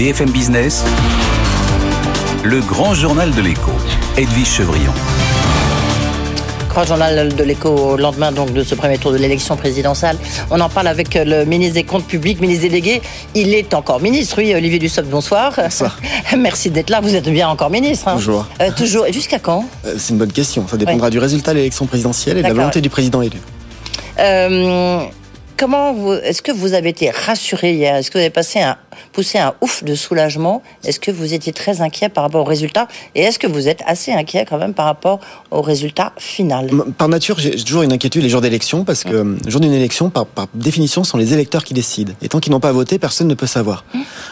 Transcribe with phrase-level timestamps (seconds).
[0.00, 0.82] BFM Business,
[2.42, 3.70] le grand journal de l'écho,
[4.16, 4.94] Edwige Chevrillon.
[6.70, 10.16] Grand journal de l'écho au lendemain donc de ce premier tour de l'élection présidentielle.
[10.50, 13.02] On en parle avec le ministre des Comptes publics, ministre délégué.
[13.34, 15.52] Il est encore ministre, oui, Olivier Dussopt, bonsoir.
[15.58, 15.98] Bonsoir.
[16.38, 18.08] Merci d'être là, vous êtes bien encore ministre.
[18.08, 18.46] hein Bonjour.
[18.62, 19.04] Euh, toujours.
[19.04, 19.66] Et jusqu'à quand?
[19.84, 20.66] Euh, C'est une bonne question.
[20.66, 23.36] Ça dépendra du résultat de l'élection présidentielle et de la volonté du président élu.
[24.18, 25.02] Euh,
[25.60, 27.94] Comment vous, est-ce que vous avez été rassuré hier?
[27.94, 28.78] Est-ce que vous avez passé un,
[29.12, 30.62] poussé un ouf de soulagement?
[30.84, 33.82] Est-ce que vous étiez très inquiet par rapport au résultat Et est-ce que vous êtes
[33.84, 38.22] assez inquiet quand même par rapport au résultat final Par nature, j'ai toujours une inquiétude
[38.22, 41.18] les jours d'élection parce que euh, le jour d'une élection, par, par définition, ce sont
[41.18, 42.14] les électeurs qui décident.
[42.22, 43.84] Et tant qu'ils n'ont pas voté, personne ne peut savoir.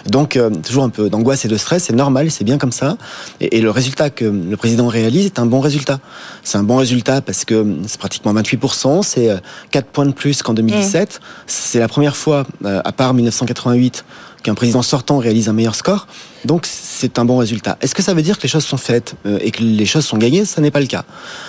[0.06, 2.96] Donc, euh, toujours un peu d'angoisse et de stress, c'est normal, c'est bien comme ça.
[3.42, 6.00] Et, et le résultat que le président réalise est un bon résultat.
[6.42, 9.36] C'est un bon résultat parce que euh, c'est pratiquement 28%, c'est euh,
[9.72, 11.17] 4 points de plus qu'en 2017.
[11.46, 14.04] C'est la première fois, euh, à part 1988,
[14.42, 16.06] qu'un président sortant réalise un meilleur score.
[16.44, 17.76] Donc c'est un bon résultat.
[17.80, 20.06] Est-ce que ça veut dire que les choses sont faites euh, et que les choses
[20.06, 20.44] sont gagnées?
[20.44, 21.04] Ça n'est pas le cas.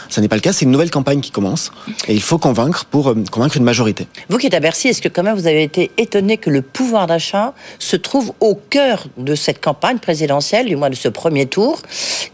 [0.10, 0.52] Ça n'est pas le cas.
[0.52, 1.72] C'est une nouvelle campagne qui commence
[2.08, 4.08] et il faut convaincre pour euh, convaincre une majorité.
[4.30, 6.62] Vous qui êtes à Bercy, est-ce que quand même vous avez été étonné que le
[6.62, 11.46] pouvoir d'achat se trouve au cœur de cette campagne présidentielle, du moins de ce premier
[11.46, 11.82] tour,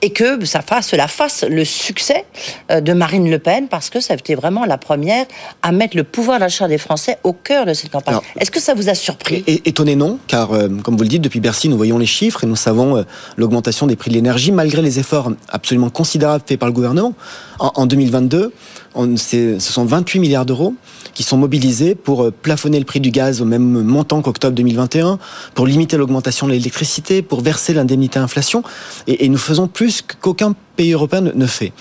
[0.01, 2.25] et que ça fasse, cela fasse le succès
[2.71, 5.25] euh, de Marine Le Pen, parce que ça a été vraiment la première
[5.61, 8.19] à mettre le pouvoir d'achat des Français au cœur de cette campagne?
[8.39, 9.43] Est-ce que ça vous a surpris?
[9.65, 12.47] étonné non, car euh, comme vous le dites, depuis Bercy, nous voyons les chiffres et
[12.47, 13.03] nous savons euh,
[13.37, 17.13] l'augmentation des prix de l'énergie, malgré les efforts absolument considérables faits par le gouvernement.
[17.59, 18.51] En, en 2022,
[18.95, 20.73] on- c'est- ce sont 28 milliards d'euros
[21.13, 25.17] qui sont mobilisés pour euh, plafonner le prix du gaz au même montant qu'octobre 2021,
[25.53, 28.63] pour limiter l'augmentation de l'électricité, pour verser l'indemnité inflation.
[29.07, 31.71] Et, et nous faisons plus qu'aucun pays européen ne, fait.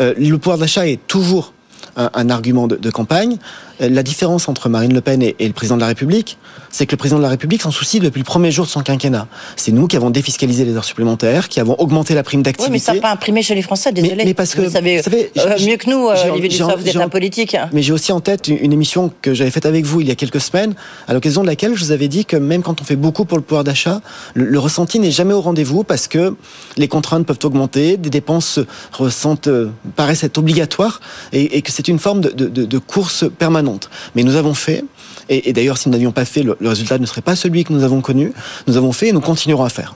[0.00, 1.52] Euh, le pouvoir d'achat est toujours
[1.96, 3.38] un, argument de campagne.
[3.80, 6.38] Euh, La différence entre Marine Le Pen et, et le président de la République,
[6.70, 8.80] c'est que le président de la République s'en soucie depuis le premier jour de son
[8.82, 9.26] quinquennat.
[9.56, 12.72] C'est nous qui avons défiscalisé les heures supplémentaires, qui avons augmenté la prime Oui, d'activité.
[12.72, 14.24] mais ça n'a pas imprimé chez les Français, désolé.
[14.24, 16.88] mais parce que, vous savez, vous savez, euh, mieux que nous, euh, Olivier Dussopt, vous
[16.88, 17.56] êtes un politique.
[17.72, 20.14] Mais j'ai aussi en tête une émission que j'avais faite avec vous il y a
[20.14, 20.74] quelques semaines,
[21.06, 23.38] à l'occasion de laquelle je vous avais dit que même quand on fait beaucoup pour
[23.38, 24.00] le pouvoir d'achat,
[24.34, 26.34] le, le ressenti n'est jamais au rendez-vous parce que
[26.76, 28.58] les contraintes peuvent augmenter, des dépenses
[28.92, 29.48] ressentent,
[29.96, 31.00] paraissent être obligatoires
[31.32, 33.67] et, et que c'est une forme de, de- de- de course permanente.
[34.14, 34.84] Mais nous avons fait,
[35.28, 37.84] et, d'ailleurs si nous n'avions pas fait, le, résultat ne serait pas celui que nous
[37.84, 38.32] avons connu,
[38.66, 39.94] nous avons fait et nous continuerons à faire.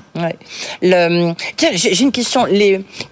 [0.82, 2.46] J'ai une question.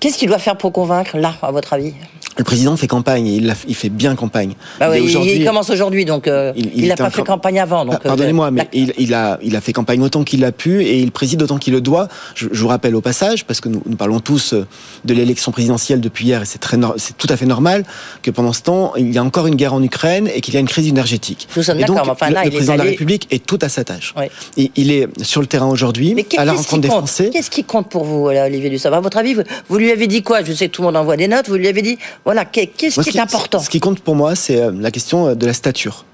[0.00, 1.94] Qu'est-ce qu'il doit faire pour convaincre, là, à votre avis?
[2.38, 3.34] Le président fait campagne et
[3.66, 4.54] il, fait bien campagne.
[4.78, 7.84] bah Il commence aujourd'hui, donc euh, il n'a pas fait campagne avant.
[7.84, 10.52] Donc, Ah, Pardonnez-moi, euh, mais il, il a, il a fait campagne autant qu'il l'a
[10.52, 12.08] pu et il préside autant qu'il le doit.
[12.34, 14.64] Je, je vous rappelle au passage, parce que nous, nous parlons tous euh,
[15.04, 17.84] de l'élection présidentielle depuis hier et c'est très, nor- c'est tout à fait normal
[18.22, 20.56] que pendant ce temps, il y a encore une guerre en Ukraine et qu'il y
[20.56, 21.48] a une crise énergétique.
[21.56, 23.26] Nous sommes d'accord, mais enfin, le, là, le il est président de la allé- République
[23.32, 24.14] est tout à sa tâche.
[24.16, 24.26] Oui.
[24.56, 27.30] Et il est sur le terrain aujourd'hui, à la rencontre des Français.
[27.32, 28.94] Qu'est-ce qui compte pour vous, là, Olivier Dussopt?
[28.94, 30.42] À votre avis, vous, vous lui avez dit quoi?
[30.44, 31.48] Je sais que tout le monde envoie des notes.
[31.48, 31.98] Vous lui avez dit,
[32.30, 34.70] voilà, qu'est- qu'est-ce Moi, qui ce est important Ce qui compte pour moi, c'est euh,
[34.78, 36.04] la question euh, de la stature.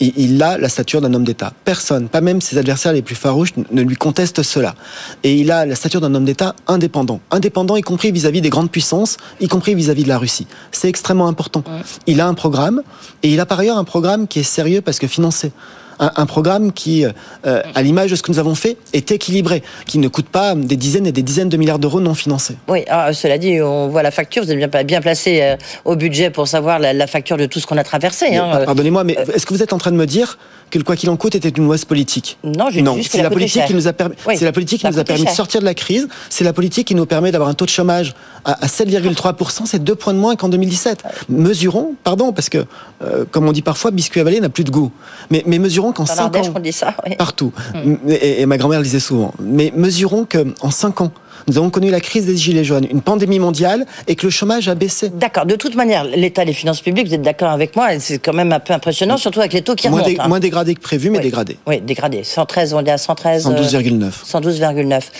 [0.00, 1.52] Il, il a la stature d'un homme d'État.
[1.64, 4.74] Personne, pas même ses adversaires les plus farouches, ne lui contestent cela.
[5.22, 7.20] Et il a la stature d'un homme d'État indépendant.
[7.30, 10.46] Indépendant, y compris vis-à-vis des grandes puissances, y compris vis-à-vis de la Russie.
[10.72, 11.62] C'est extrêmement important.
[12.06, 12.82] Il a un programme,
[13.22, 15.52] et il a par ailleurs un programme qui est sérieux parce que financé.
[15.98, 19.62] Un, un programme qui, euh, à l'image de ce que nous avons fait, est équilibré,
[19.86, 22.56] qui ne coûte pas des dizaines et des dizaines de milliards d'euros non financés.
[22.68, 24.44] Oui, ah, cela dit, on voit la facture.
[24.44, 27.60] Vous êtes bien, bien placé euh, au budget pour savoir la, la facture de tout
[27.60, 28.36] ce qu'on a traversé.
[28.36, 28.48] Hein.
[28.52, 30.38] pa- Pardonnez-moi, mais est-ce que vous êtes en train de me dire
[30.70, 33.30] que le quoi qu'il en coûte était une mauvaise politique Non, je non, c'est la
[33.30, 34.14] politique qui nous a permis.
[34.26, 36.08] Oui, c'est la politique qui nous a permis de sortir de la crise.
[36.30, 38.14] C'est la politique qui nous permet d'avoir un taux de chômage
[38.44, 41.02] à, à 7,3% C'est deux points de moins qu'en 2017.
[41.28, 42.64] Mesurons, pardon, parce que
[43.02, 44.90] euh, comme on dit parfois, biscuit avalé n'a plus de goût.
[45.30, 46.94] Mais, mais mesurons qu'en Dans 5 l'Ardèche, ans, on dit ça.
[47.06, 47.16] oui.
[47.16, 47.52] partout.
[48.08, 49.32] Et, et ma grand-mère le disait souvent.
[49.40, 51.12] Mais mesurons qu'en 5 ans,
[51.48, 54.68] nous avons connu la crise des gilets jaunes, une pandémie mondiale, et que le chômage
[54.68, 55.10] a baissé.
[55.10, 55.46] D'accord.
[55.46, 58.52] De toute manière, l'état des finances publiques, vous êtes d'accord avec moi, c'est quand même
[58.52, 60.14] un peu impressionnant, surtout avec les taux qui Moins, remontent.
[60.16, 60.28] dé- hein.
[60.28, 61.24] moins dégradé que prévu, mais Oui.
[61.24, 61.58] dégradé.
[61.66, 62.24] Oui, dégradé.
[62.24, 63.46] 113, on est à 113.
[63.46, 64.24] euh, 112,9.
[64.24, 65.10] 112,9.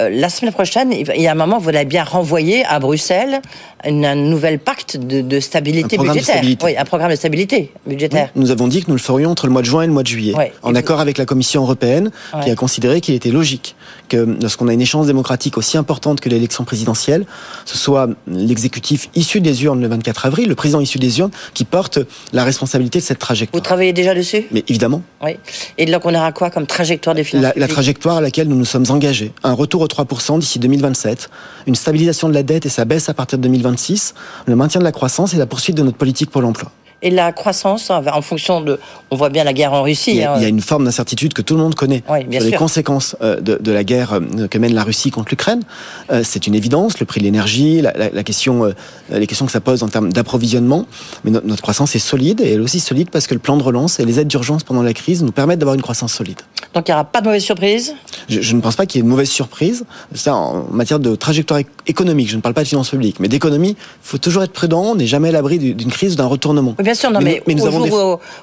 [0.00, 3.40] Euh, la semaine prochaine, il y a un moment, vous l'avez bien renvoyé à Bruxelles
[3.84, 6.34] une- un nouvel pacte de, de stabilité de budgétaire.
[6.36, 6.64] stabilité.
[6.66, 8.30] Oui, un programme de stabilité budgétaire.
[8.36, 10.04] Nous avons dit que nous le ferions entre le mois de juin et le mois
[10.04, 12.12] de juillet, en Et vous- accord avec la Commission européenne,
[12.44, 13.74] qui a considéré qu'il était logique
[14.08, 17.26] que lorsqu'on a une échéance démocratique aussi importante que l'élection présidentielle,
[17.64, 21.64] ce soit l'exécutif issu des urnes le 24 avril, le président issu des urnes, qui
[21.64, 21.98] porte
[22.32, 23.62] la responsabilité de cette Vous trajectoire.
[23.64, 24.46] travaillez déjà dessus?
[24.52, 25.36] Mais évidemment, Oui.
[25.76, 28.64] Et donc, on aura quoi comme trajectoire des finances la, trajectoire à laquelle nous nous
[28.64, 31.30] sommes engagés, un retour 3% d'ici 2027,
[31.66, 34.14] une stabilisation de la dette et sa baisse à partir de 2026,
[34.46, 36.70] le maintien de la croissance et la poursuite de notre politique pour l'emploi.
[37.00, 38.80] Et la croissance, en fonction de,
[39.12, 40.10] on voit bien la guerre en Russie.
[40.10, 42.24] Il y a, il y a une forme d'incertitude que tout le monde connaît Oui,
[42.24, 45.28] bien sur les conséquences euh, de, de la guerre euh, que mène la Russie contre
[45.30, 45.62] l'Ukraine.
[46.10, 48.72] Euh, C'est une évidence, le prix de l'énergie, la, la- la question,
[49.10, 50.86] les questions que ça pose en termes d'approvisionnement.
[51.24, 53.56] Mais no- notre croissance est solide et elle est aussi solide parce que le plan
[53.56, 56.40] de relance et les aides d'urgence pendant la crise nous permettent d'avoir une croissance solide.
[56.74, 57.94] Donc il n'y aura pas de mauvaise surprise.
[58.28, 59.84] Je, je ne pense pas qu'il y ait de mauvaise surprise.
[60.14, 63.28] Ça, en matière de trajectoire éc- économique, je ne parle pas de finances publiques, mais
[63.28, 64.82] d'économie, il faut toujours être prudent.
[64.82, 66.74] On n'est jamais à l'abri du- d'une crise ou d'un retournement.
[66.78, 67.54] Oui, bien sûr, non, mais, nous,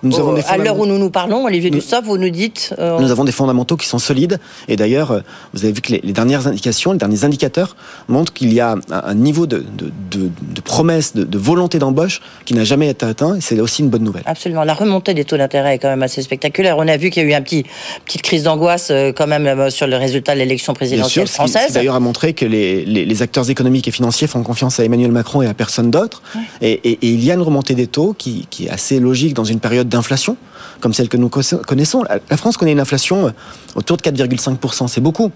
[0.04, 2.74] nous avons à l'heure où nous nous parlons, Olivier Nous- Dussopt, vous nous dites.
[2.78, 4.40] euh, Nous avons des fondamentaux qui sont solides.
[4.68, 5.20] Et d'ailleurs, euh,
[5.54, 7.76] vous avez vu que les, les dernières indications, les derniers indicateurs
[8.08, 12.54] montrent qu'il y a un, niveau de, de, de, de promesses, de, volonté d'embauche qui
[12.54, 13.36] n'a jamais été atteint.
[13.36, 14.24] Et c'est aussi une bonne nouvelle.
[14.28, 14.64] Absolument.
[14.64, 16.78] La remontée des taux d'intérêt est quand même assez spectaculaire.
[16.78, 17.66] On a vu qu'il y a eu un petit
[18.06, 21.52] petite crise d'angoisse euh, quand même sur le résultat de l'élection présidentielle sûr, ce qui
[21.54, 21.74] française.
[21.74, 25.12] d'ailleurs a montré que les, les, les acteurs économiques et financiers font confiance à Emmanuel
[25.12, 26.22] Macron et à personne d'autre.
[26.62, 29.34] Et, et- et il y a une remontée des taux qui, qui est assez logique
[29.34, 30.36] dans une période d'inflation,
[30.82, 32.04] comme celle que nous co- connaissons.
[32.30, 33.32] La- France connaît une inflation euh,
[33.76, 34.88] autour de 4,5%.
[34.88, 35.32] C'est beaucoup.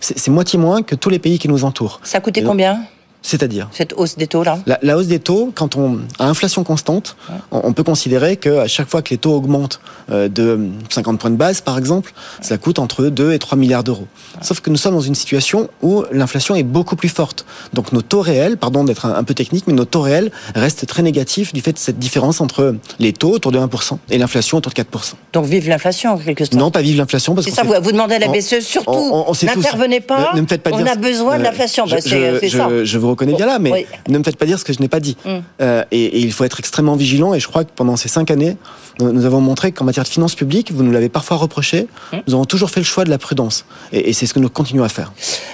[0.00, 2.00] C'est c'est moitié moins que tous les pays qui nous entourent.
[2.04, 2.80] Ça a coûté donc- combien?
[3.26, 6.62] C'est-à-dire cette hausse des taux là La, la hausse des taux, quand on a inflation
[6.62, 7.16] constante,
[7.50, 9.80] on, on peut considérer qu'à chaque fois que les taux augmentent
[10.10, 12.12] euh, de 50 points de base, par exemple,
[12.42, 14.06] ça coûte entre 2 et 3 milliards d'euros.
[14.42, 17.46] Sauf que nous sommes dans une situation où l'inflation est beaucoup plus forte.
[17.72, 20.86] Donc nos taux réels, pardon d'être un, un peu technique, mais nos taux réels restent
[20.86, 24.58] très négatifs du fait de cette différence entre les taux autour de 1% et l'inflation
[24.58, 25.14] autour de 4%.
[25.32, 26.54] Donc vive l'inflation en quelque sorte.
[26.56, 29.24] Non, pas vive l'inflation parce C'est qu'on ça, vous, vous demandez à la BCE surtout,
[29.42, 31.86] n'intervenez pas, Ne, ne me faites pas on dire a besoin de euh, l'inflation.
[31.86, 32.68] Bah, c'est je- ça.
[32.84, 33.86] Je vous reconnais bien là, mais Oui.
[34.08, 35.16] ne me faites pas dire ce que je n'ai pas dit.
[35.24, 35.30] Mm.
[35.62, 37.34] Euh, et, et il faut être extrêmement vigilant.
[37.34, 38.56] Et je crois que pendant ces cinq années,
[39.00, 42.16] nous, nous avons montré qu'en matière de finances publiques, vous nous l'avez parfois reproché, Mm.
[42.28, 43.64] nous avons toujours fait le choix de la prudence.
[43.92, 45.12] Et, et c'est ce que nous continuons à faire.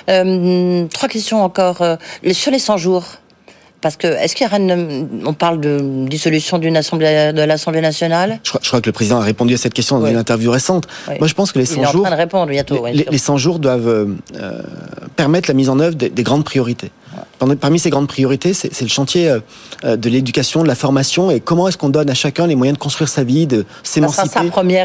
[0.08, 1.82] Euh, trois questions encore.
[1.82, 1.96] Euh,
[2.32, 3.04] sur les 100 jours,
[3.80, 7.80] parce que est-ce qu'il y aura une, on parle de dissolution d'une assemblée de l'Assemblée
[7.80, 8.38] nationale?
[8.44, 10.10] Je crois, je crois que le président a répondu à cette question dans Oui.
[10.10, 10.86] une interview récente.
[11.08, 11.14] Oui.
[11.18, 12.84] Moi, je pense que les Il 100 est en jours, train de répondre bientôt.
[12.86, 14.62] les, les 100 jours doivent euh,
[15.16, 16.90] permettre la mise en œuvre des, des grandes priorités.
[17.60, 19.40] Parmi- ces grandes priorités, c'est le chantier euh,
[19.84, 22.76] euh, de l'éducation, de la formation et comment est-ce qu'on donne à chacun les moyens
[22.78, 24.24] de construire sa vie, de s'émanciper,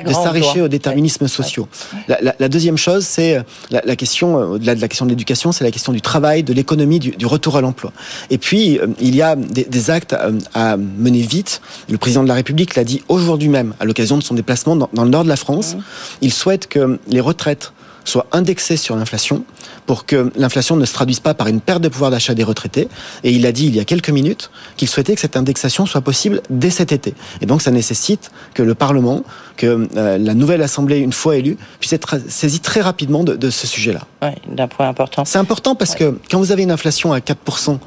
[0.10, 1.68] de s'arracher aux déterminismes sociaux.
[2.08, 3.42] La, la- la deuxième chose, c'est euh,
[3.72, 6.54] la, la question, au-delà de la question de l'éducation, c'est la question du travail, de
[6.54, 7.92] l'économie, du, du retour à l'emploi.
[8.30, 10.16] Et puis, il y a des, des actes
[10.54, 11.62] à mener vite.
[11.90, 14.90] Le président de la République l'a dit aujourd'hui même, à l'occasion de son déplacement dans,
[14.94, 15.76] dans le nord de la France.
[16.22, 17.74] Il souhaite que les retraites
[18.06, 19.44] soient indexées sur l'inflation
[19.86, 22.88] pour que l'inflation ne se traduise pas par une perte de pouvoir d'achat des retraités.
[23.24, 26.02] Et il a dit il y a quelques minutes qu'il souhaitait que cette indexation soit
[26.02, 27.14] possible dès cet été.
[27.42, 29.24] Et donc ça nécessite que le Parlement,
[29.58, 33.50] que euh, la nouvelle Assemblée, une fois élue, puisse être saisie très rapidement de, de
[33.50, 34.02] ce sujet-là.
[34.22, 35.26] Ouais, d'un point important.
[35.26, 37.80] C'est important parce que quand vous avez une inflation à 4%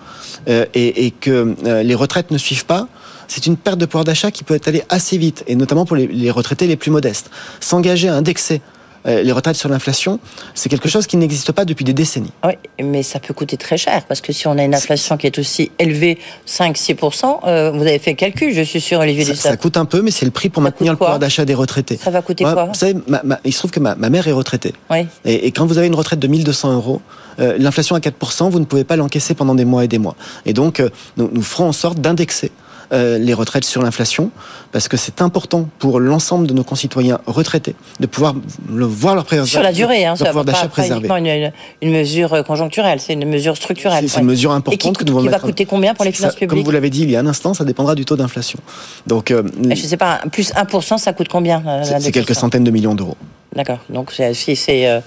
[0.49, 2.89] euh, et, et que euh, les retraites ne suivent pas,
[3.29, 5.97] c'est une perte de pouvoir d'achat qui peut être allée assez vite, et notamment pour
[5.97, 7.31] les, les retraités les plus modestes.
[7.61, 8.63] S'engager à indexer
[9.09, 10.21] euh, les retraites sur l'inflation,
[10.55, 12.33] c'est quelque chose qui n'existe pas depuis des décennies.
[12.45, 12.53] Oui,
[12.83, 15.39] mais ça peut coûter très cher parce que si on a une inflation qui est
[15.39, 19.57] aussi élevée, 5-6%, euh, vous avez fait le calcul, je suis sûr, Olivier Ça, ça
[19.57, 21.97] coûte un peu, mais c'est le prix pour Ça maintenir le pouvoir d'achat des retraités.
[21.97, 24.11] Ça va coûter Moi, quoi Vous savez, ma- ma- il se trouve que ma, ma
[24.11, 24.73] mère est retraitée.
[24.91, 25.07] Oui.
[25.25, 27.01] Et, et quand vous avez une retraite de 1200 euros,
[27.41, 30.17] euh, l'inflation à 4%, vous ne pouvez pas l'encaisser pendant des mois et des mois.
[30.45, 32.51] Et donc, euh, nous, nous ferons en sorte d'indexer
[32.93, 34.31] euh, les retraites sur l'inflation,
[34.73, 38.35] parce que c'est important pour l'ensemble de nos concitoyens retraités de pouvoir
[38.73, 40.99] le, voir leur, pré- Sur la durée, hein, ça pouvoir pas, d'achat pas préservé.
[41.09, 41.53] uniquement une,
[41.83, 44.09] une mesure euh, conjoncturelle, c'est une mesure structurelle.
[44.09, 46.13] C'est une mesure importante qui, que nous allons qui va en- coûter combien pour les
[46.13, 48.05] Ça, finances Comme publiques vous l'avez dit il y a un instant, ça dépendra du
[48.05, 48.59] taux d'inflation.
[49.07, 52.71] Donc, euh, Je sais pas, plus 1%, ça coûte combien c'est c'est quelques centaines de
[52.71, 53.17] millions d'euros.
[53.55, 53.79] D'accord.
[53.91, 55.01] Donc c'est- si c'est euh,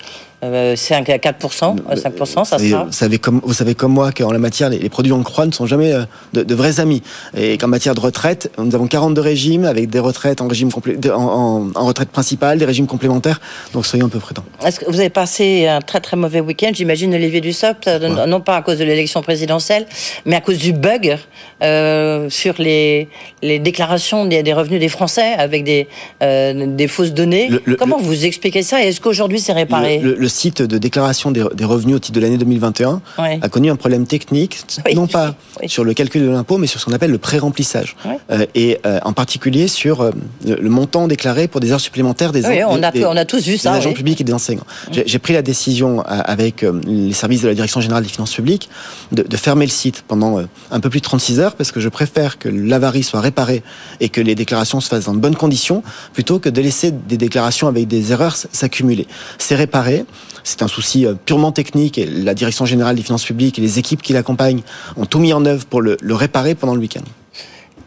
[0.43, 2.83] euh, 5 à 4%, euh, 5%, ça sera.
[2.85, 5.45] vous savez comme vous savez comme moi qu'en la matière les, les produits en croix
[5.45, 7.01] ne sont jamais euh, de, de vrais amis.
[7.37, 10.69] Et qu'en matière de retraite nous avons 42 régimes avec des retraites en régime
[11.13, 13.39] en, en- en retraite principale des régimes complémentaires.
[13.73, 14.43] Donc soyons un peu prudents.
[14.65, 18.41] Est-ce que vous avez passé un très très mauvais week-end, j'imagine, Olivier Dussopt, euh, non
[18.41, 19.85] pas à cause de l'élection présidentielle,
[20.25, 21.17] mais à cause du bug
[21.63, 23.07] euh, sur les,
[23.41, 25.87] les déclarations des, des revenus des Français avec des,
[26.23, 27.47] euh, des fausses données.
[27.49, 28.83] Le- le- Comment vous expliquez ça?
[28.83, 29.99] Et est-ce qu'aujourd'hui c'est réparé?
[29.99, 33.39] Le site de déclaration des, des revenus au titre de l'année 2021 Ouais.
[33.41, 35.69] a connu un problème technique Oui, non pas oui.
[35.69, 38.17] sur le calcul de l'impôt mais sur ce qu'on appelle le pré-remplissage Ouais.
[38.31, 40.11] Euh, et euh, en particulier sur euh,
[40.47, 43.25] le, montant déclaré pour des heures supplémentaires des, Oui, on des- a, des- on a
[43.25, 43.73] tous vu des ça.
[43.73, 44.65] agents publics et des enseignants.
[44.91, 48.69] J'ai j'ai pris la décision avec les services de la Direction générale des finances publiques
[49.11, 50.39] de, de fermer le site pendant
[50.71, 53.61] un peu plus de 36 heures parce que je préfère que l'avarie soit réparée
[53.99, 55.83] et que les déclarations se fassent dans de bonnes conditions
[56.13, 59.07] plutôt que de laisser des déclarations avec des erreurs s'accumuler.
[59.37, 60.05] C'est réparé.
[60.43, 63.77] C'est un souci euh, purement technique et la Direction générale des finances publiques et les
[63.79, 64.61] équipes qui l'accompagnent
[64.97, 67.03] ont tout mis en œuvre pour le, le réparer pendant le week-end.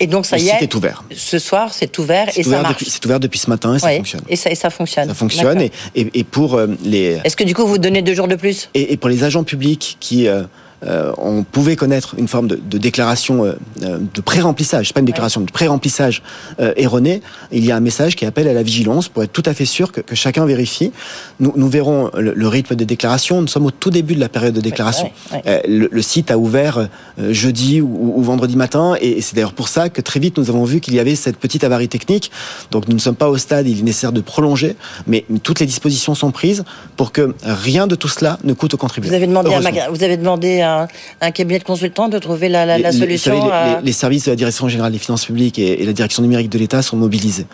[0.01, 0.63] Et donc ça le y est.
[0.63, 1.05] est ouvert.
[1.15, 2.85] Ce soir, c'est ouvert et ça marche.
[2.89, 4.23] c'est ouvert depuis ce matin et ça fonctionne.
[4.29, 5.07] Et ça, et ça fonctionne.
[5.09, 8.15] Ça fonctionne et, et- et pour euh, les Est-ce que du coup vous donnez deux
[8.15, 8.71] jours de plus?
[8.75, 10.43] Et, et pour les agents publics qui euh,
[10.87, 15.07] euh, on pouvait connaître une forme de, de déclaration euh, euh, de pré-remplissage, pas une
[15.07, 16.23] déclaration, de pré-remplissage
[16.61, 17.23] euh, erroné,
[17.53, 19.65] il y a un message qui appelle à la vigilance pour être tout à fait
[19.65, 20.93] sûr que, que chacun vérifie.
[21.41, 23.41] Nous, nous verrons le, le rythme des déclarations.
[23.41, 25.11] Nous sommes au tout début de la période de déclaration.
[25.33, 26.89] ouais, le, le site a ouvert
[27.31, 30.51] jeudi ou, ou vendredi matin et, et c'est d'ailleurs pour ça que très vite nous
[30.51, 32.31] avons vu qu'il y avait cette petite avarie technique.
[32.71, 34.77] Donc nous ne sommes pas au stade, il est nécessaire de prolonger,
[35.07, 36.65] mais toutes les dispositions sont prises
[36.97, 39.11] pour que rien de tout cela ne coûte aux contribuables.
[39.11, 39.71] Vous avez demandé, à, Heureusement.
[39.71, 40.89] Maga- vous avez demandé à un,
[41.21, 43.87] un cabinet de consultants de trouver la, la- Les- solution vous savez, les, à- les-
[43.87, 46.59] les services de la Direction générale des finances publiques et, et la Direction numérique de
[46.59, 47.47] l'État sont mobilisés.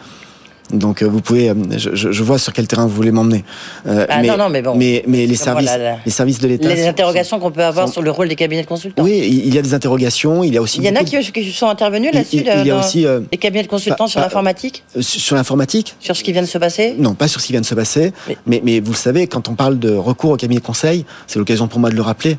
[0.72, 3.42] Donc euh, vous pouvez, euh, je, vois sur quel terrain vous voulez m'emmener.
[3.88, 4.76] Euh, Ah, non, non, mais bon.
[4.76, 6.68] mais, mais les services, voilà, les services de l'État.
[6.68, 9.02] les interrogations qu'on peut avoir sont- sur le rôle des cabinets de consultants.
[9.02, 10.44] Oui, il y a des interrogations.
[10.44, 10.78] Il y a aussi.
[10.78, 13.18] Il y en a qui, qui sont intervenus là-dessus, il- il y a aussi, euh,
[13.32, 15.96] les cabinets de consultants sur l'informatique, sur sur l'informatique.
[15.98, 16.94] sur ce qui vient de se passer.
[16.96, 19.26] Non, pas sur ce qui vient de se passer, Mais- mais, mais vous le savez,
[19.26, 22.02] quand on parle de recours au cabinet de conseil, c'est l'occasion pour moi de le
[22.02, 22.36] rappeler.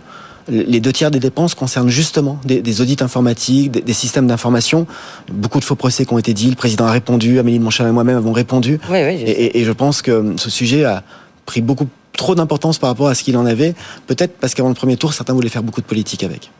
[0.48, 4.88] Les deux tiers des dépenses concernent justement des, des audits informatiques, des, des systèmes d'information.
[5.31, 6.50] Beaucoup de faux procès qui ont été dits.
[6.50, 8.79] Le président a répondu, Amélie de Montchalin et moi-même avons répondu.
[8.89, 9.17] Oui, oui.
[9.19, 9.31] je Et, sais.
[9.31, 11.03] et- et je pense que ce sujet a
[11.45, 13.74] pris beaucoup trop d'importance par rapport à ce qu'il en avait.
[14.07, 16.51] Peut-être parce qu'avant le premier tour, certains voulaient faire beaucoup de politique avec.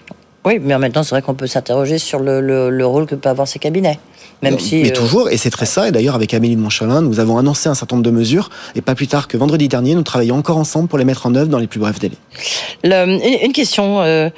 [0.46, 3.06] Oui, mais en même temps, c'est vrai qu'on peut s'interroger sur le, le- le rôle
[3.06, 4.00] que peuvent avoir ces cabinets.
[4.44, 4.82] Même si.
[4.82, 5.88] mais euh, toujours, et c'est très ça.
[5.88, 8.50] Et d'ailleurs, avec Amélie de Montchalin, nous avons annoncé un certain nombre de mesures.
[8.76, 11.36] Et pas plus tard que vendredi dernier, nous travaillons encore ensemble pour les mettre en
[11.36, 12.18] œuvre dans les plus brefs délais.
[12.84, 14.02] le- une, question.
[14.02, 14.30] euh,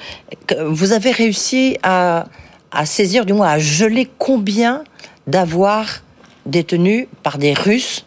[0.68, 2.26] vous avez réussi à,
[2.72, 4.84] à saisir, du moins à geler combien
[5.28, 6.02] d'avoirs
[6.46, 8.04] détenus par des Russes,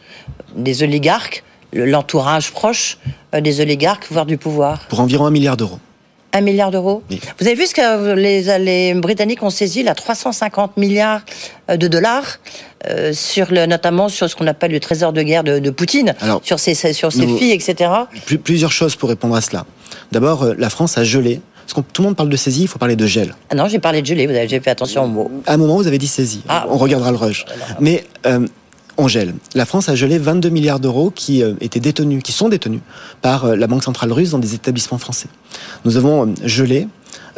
[0.54, 2.98] des oligarques, le- l'entourage proche
[3.34, 4.80] euh, des oligarques, voire du pouvoir?
[4.88, 5.78] Pour environ un milliard d'euros.
[6.36, 7.18] Un milliard d'euros Oui.
[7.40, 11.22] Vous avez vu ce que les, les Britanniques ont saisi, là, 350 milliards
[11.70, 12.26] euh, de dollars,
[12.90, 16.14] euh, sur le, notamment sur ce qu'on appelle le trésor de guerre de, de Poutine,
[16.20, 17.90] Alors, sur ses, sur ses nous- filles, etc.
[18.26, 19.64] Plus- plusieurs choses pour répondre à cela.
[20.12, 21.40] D'abord, euh, la France a gelé.
[21.66, 23.34] Parce que tout le monde parle de saisie, il faut parler de gel.
[23.50, 25.30] Ah non, j'ai parlé de gelée, vous avez j'ai fait attention aux mots.
[25.46, 26.42] À un moment, vous avez dit saisie.
[26.48, 26.66] Ah.
[26.70, 27.44] on regardera le rush.
[27.80, 28.46] Mais euh,
[28.98, 29.34] on gèle.
[29.54, 32.80] La France a gelé 22 milliards d'euros qui euh, étaient détenus, qui sont détenus
[33.22, 35.28] par euh, la Banque centrale russe dans des établissements français.
[35.84, 36.88] Nous avons euh, gelé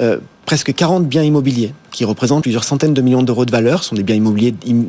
[0.00, 3.82] euh, presque 40 biens immobiliers qui représentent plusieurs centaines de millions d'euros de valeur.
[3.82, 4.84] Ce sont des biens immobiliers im-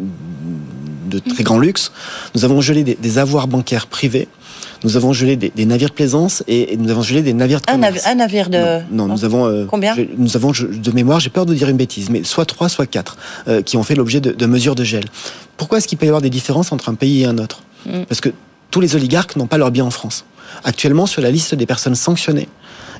[1.09, 1.91] de très grand luxe.
[2.35, 4.27] Nous avons gelé des, des avoirs bancaires privés.
[4.83, 7.59] Nous avons gelé des, des navires de plaisance et, et nous avons gelé des navires
[7.61, 8.57] de Un, un navire de...
[8.91, 9.45] Non, non, nous avons.
[9.45, 12.23] euh, Combien je- Nous avons, je- de mémoire, j'ai peur de dire une bêtise, mais
[12.23, 13.17] soit trois, soit quatre,
[13.47, 15.03] euh, qui ont fait l'objet de, de mesures de gel.
[15.57, 18.03] Pourquoi est-ce qu'il peut y avoir des différences entre un pays et un autre Mm.
[18.09, 18.29] Parce que
[18.71, 20.25] tous les oligarques n'ont pas leurs biens en France.
[20.65, 22.49] Actuellement, sur la liste des personnes sanctionnées,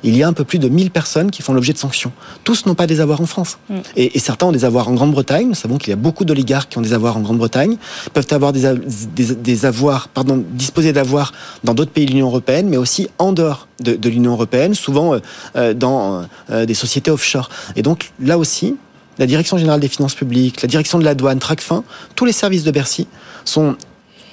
[0.02, 2.12] il y a un peu plus de 1000 personnes qui font l'objet de sanctions.
[2.44, 3.58] Tous n'ont pas des avoirs en France.
[3.68, 3.74] Mm.
[3.96, 5.48] Et, et certains ont des avoirs en Grande-Bretagne.
[5.48, 7.76] Nous savons qu'il y a beaucoup d'oligarques qui ont des avoirs en Grande-Bretagne.
[8.12, 11.32] Peuvent avoir des, a- des, des avoirs, pardon, disposer d'avoirs
[11.64, 15.14] dans d'autres pays de l'Union européenne, mais aussi en dehors de, de l'Union européenne, souvent
[15.14, 15.18] euh,
[15.56, 17.48] euh, dans euh, des sociétés offshore.
[17.76, 18.76] Et donc là aussi,
[19.18, 21.84] la Direction générale des finances publiques, la Direction de la douane, Tracfin,
[22.16, 23.06] tous les services de Bercy
[23.44, 23.76] sont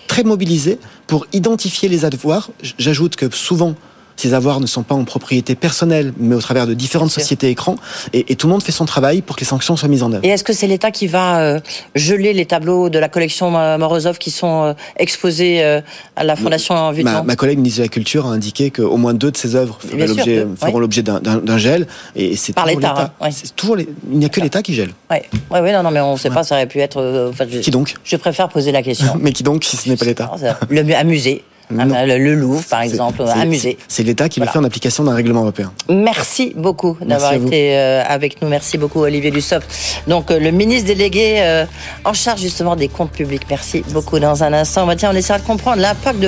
[0.07, 2.49] très mobilisés pour identifier les avoirs.
[2.77, 3.75] J'ajoute que souvent,
[4.17, 7.75] ces avoirs ne sont pas en propriété personnelle, mais au travers de différentes sociétés écrans.
[8.13, 10.11] Et, et tout le monde fait son travail pour que les sanctions soient mises en
[10.11, 10.25] œuvre.
[10.25, 11.59] Et est-ce que c'est l'État qui va euh,
[11.95, 15.81] geler les tableaux de la collection euh, Morozov qui sont euh, exposés euh,
[16.15, 19.13] à la Fondation Ma, Vuitton ma collègue ministre de la Culture a indiqué qu'au moins
[19.13, 21.87] deux de ces œuvres feront l'objet d'un- gel.
[22.15, 23.29] Et c'est Par l'État, hein, ouais.
[23.55, 24.91] Toujours les- Il n'y a que l'État qui gèle.
[25.09, 27.29] Ouais, ouais, ouais, non, non, mais on ne sait pas, ça aurait pu être.
[27.31, 27.95] enfin, je, Qui donc?
[28.03, 29.13] Je préfère poser la question.
[29.19, 30.31] Mais qui donc, si ce n'est pas l'État?
[30.69, 33.77] Le musée, le, le Louvre, par exemple, un musée.
[33.87, 34.51] C'est l'État qui Voilà.
[34.51, 35.71] le fait en application d'un règlement européen.
[35.89, 38.47] Merci beaucoup d'avoir été euh, avec nous.
[38.47, 39.65] Merci beaucoup, Olivier Dussopt.
[40.07, 41.65] Donc, euh, le ministre délégué euh,
[42.05, 43.43] en charge justement des comptes publics.
[43.49, 44.19] Merci beaucoup.
[44.19, 46.25] Dans un instant, bah, tiens, on essaiera de comprendre l'impact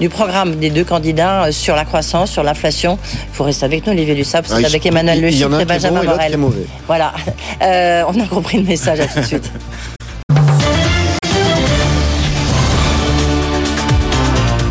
[0.00, 2.98] du programme des deux candidats sur la croissance, sur l'inflation.
[3.14, 4.48] Il faut rester avec nous, Olivier Dussopt.
[4.48, 5.28] C'est Ah, avec Emmanuel Le
[5.60, 6.38] et Benjamin bon Morel.
[6.86, 7.12] Voilà.
[7.62, 9.00] Euh, on a compris le message.
[9.00, 9.50] À tout de suite.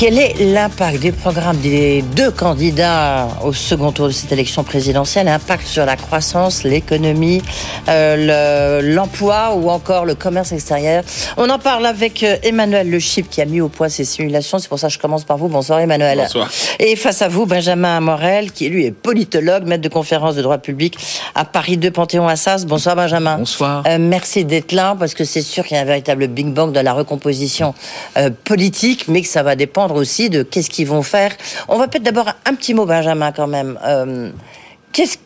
[0.00, 5.28] Quel est l'impact du programme des deux candidats au second tour de cette élection présidentielle?
[5.28, 7.42] Impact sur la croissance, l'économie,
[7.86, 11.04] euh, le- l'emploi ou encore le commerce extérieur?
[11.36, 14.58] On en parle avec euh, Emmanuel Le Chip qui a mis au point ces simulations.
[14.58, 15.48] C'est pour ça que je commence par vous.
[15.48, 16.16] Bonsoir Emmanuel.
[16.16, 16.48] Bonsoir.
[16.78, 20.56] Et face à vous, Benjamin Morel, qui lui est politologue, maître de conférence de droit
[20.56, 20.96] public
[21.34, 22.64] à Paris 2 Panthéon-Assas.
[22.64, 23.36] Bonsoir Benjamin.
[23.36, 23.82] Bonsoir.
[23.86, 26.72] Euh, merci d'être là parce que c'est sûr qu'il y a un véritable Big Bang
[26.72, 27.74] dans la recomposition
[28.16, 31.32] euh, politique, mais que ça va dépendre aussi de qu'est-ce qu'ils vont faire.
[31.68, 33.78] On va peut-être d'abord un petit mot, Benjamin, quand même.
[33.84, 34.30] Euh,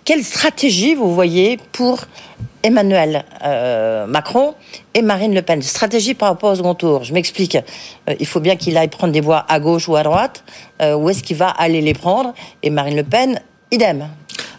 [0.04, 2.00] quelle stratégie vous voyez pour
[2.62, 4.54] Emmanuel euh, Macron
[4.92, 5.62] et Marine Le Pen?
[5.62, 7.04] Stratégie par rapport au second tour.
[7.04, 7.56] Je m'explique.
[7.56, 10.44] Euh, il faut bien qu'il aille prendre des voix à gauche ou à droite.
[10.82, 12.34] Où est-ce qu'il va aller les prendre?
[12.62, 13.40] Et Marine Le Pen,
[13.70, 14.08] idem.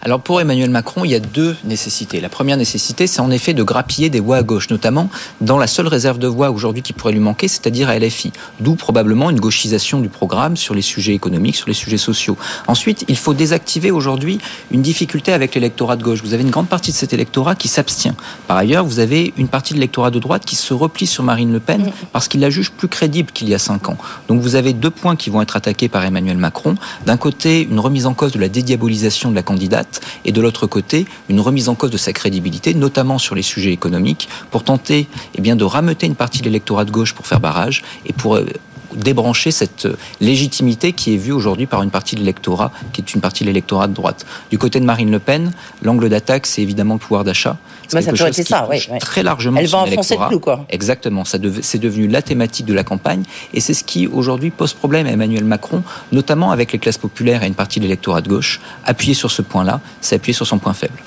[0.02, 2.22] Alors pour Emmanuel Macron, il y a deux nécessités.
[2.22, 5.10] La première nécessité, c'est en effet de grappiller des voix à gauche, notamment
[5.42, 8.32] dans la seule réserve de voix aujourd'hui qui pourrait lui manquer, c'est-à-dire à LFI.
[8.60, 12.38] D'où probablement une gauchisation du programme sur les sujets économiques, sur les sujets sociaux.
[12.68, 14.40] Ensuite, il faut désactiver aujourd'hui
[14.72, 16.22] une difficulté avec l'électorat de gauche.
[16.24, 18.16] Vous avez une grande partie de cet électorat qui s'abstient.
[18.48, 21.52] Par ailleurs, vous avez une partie de l'électorat de droite qui se replie sur Marine
[21.52, 23.98] Le Pen parce qu'il la juge plus crédible qu'il y a cinq ans.
[24.28, 26.76] Donc vous avez deux points qui vont être attaqués par Emmanuel Macron.
[27.06, 29.85] D'un côté, une remise en cause de la dédiabolisation de la candidate
[30.26, 33.72] et de l'autre côté, une remise en cause de sa crédibilité, notamment sur les sujets
[33.72, 37.84] économiques, pour tenter eh de rameuter une partie de l'électorat de gauche pour faire barrage
[38.06, 38.46] et pour euh,
[38.96, 39.88] débrancher cette
[40.22, 43.50] légitimité qui est vue aujourd'hui par une partie de l'électorat, qui est une partie de
[43.50, 44.26] l'électorat de droite.
[44.50, 47.58] Du côté de Marine Le Pen, l'angle d'attaque, c'est évidemment le pouvoir d'achat.
[47.88, 50.66] C'est quelque chose qui ça, oui, très largement Elle va enfoncer le clou, quoi.
[50.70, 51.26] Exactement.
[51.26, 53.24] Ça c'est devenu la thématique de la campagne,
[53.54, 57.44] et c'est ce qui aujourd'hui pose problème à Emmanuel Macron, notamment avec les classes populaires
[57.44, 58.60] et une partie de l'électorat de gauche.
[58.86, 60.98] Appuyer sur ce point-là, c'est appuyer sur son point faible.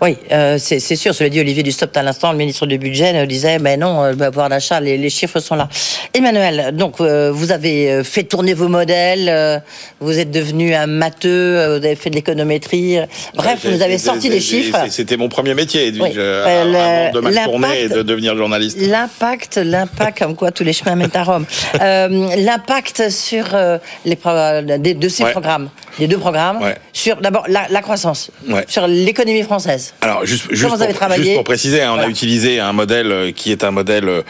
[0.00, 1.14] Oui, euh, c'est sûr.
[1.14, 4.16] Cela dit, Olivier Dussopt, à l'instant, le ministre du Budget, nous disait, mais non, le
[4.16, 5.68] pouvoir d'achat, les, les, chiffres sont là.
[6.14, 9.62] Emmanuel, donc, euh, vous avez euh, fait tourner vos modèles,
[10.00, 12.98] vous êtes devenu un matheux, vous avez fait de l'économétrie.
[13.34, 14.78] Bref, vous avez sorti des chiffres.
[14.88, 18.78] C'était mon premier métier, Edwige, de mal tourner et de devenir journaliste.
[18.80, 21.44] L'impact, l'impact, comme quoi tous les chemins mènent à Rome.
[21.74, 23.44] l'impact sur
[24.04, 24.16] les
[24.94, 25.68] de ces programmes,
[26.00, 26.60] les deux programmes,
[26.92, 28.30] sur d'abord la, la, croissance,
[28.66, 29.94] sur l'économie française.
[30.00, 33.52] Alors, juste, juste, pour, juste pour, préciser, hein, on a utilisé un modèle euh, qui
[33.52, 34.22] est un modèle euh,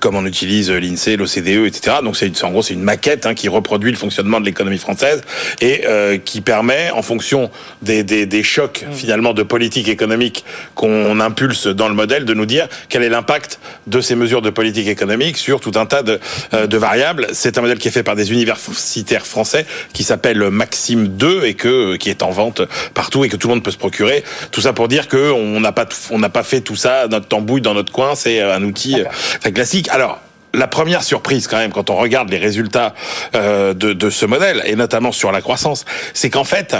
[0.00, 1.96] comme on utilise euh, l'INSEE, l'OCDE, etc.
[2.02, 5.22] Donc, c'est en gros, c'est une maquette hein, qui reproduit le fonctionnement de l'économie française
[5.60, 7.50] et euh, qui permet, en fonction
[7.82, 8.94] des, des, des chocs mm.
[8.94, 13.58] finalement de politique économique qu'on impulse dans le modèle, de nous dire quel est l'impact
[13.86, 16.20] de ces mesures de politique économique sur tout un tas de,
[16.52, 17.28] de variables.
[17.32, 21.54] C'est un modèle qui est fait par des universitaires français qui s'appelle Maxime 2 et
[21.54, 22.62] que qui est en vente
[22.94, 24.24] partout et que tout le monde peut se procurer.
[24.50, 27.26] Tout ça pour dire que on n'a pas on n'a pas fait tout ça notre
[27.26, 28.14] tambouille dans notre coin.
[28.14, 28.96] C'est un outil
[29.40, 29.88] très classique.
[29.90, 30.20] Alors
[30.54, 32.94] la première surprise quand même quand on regarde les résultats
[33.34, 36.76] euh, de, de ce modèle et notamment sur la croissance, c'est qu'en fait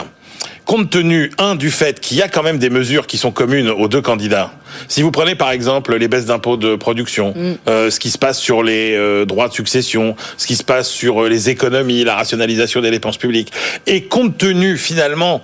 [0.66, 3.70] compte tenu, un, du fait qu'il y a quand même des mesures qui sont communes
[3.70, 4.52] aux deux candidats.
[4.88, 7.54] Si vous prenez par exemple les baisses d'impôts de production, mm.
[7.68, 10.90] euh, ce qui se passe sur les euh, droits de succession, ce qui se passe
[10.90, 13.52] sur euh, les économies, la rationalisation des dépenses publiques,
[13.86, 15.42] et compte tenu finalement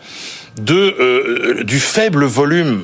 [0.60, 2.82] de euh, du faible volume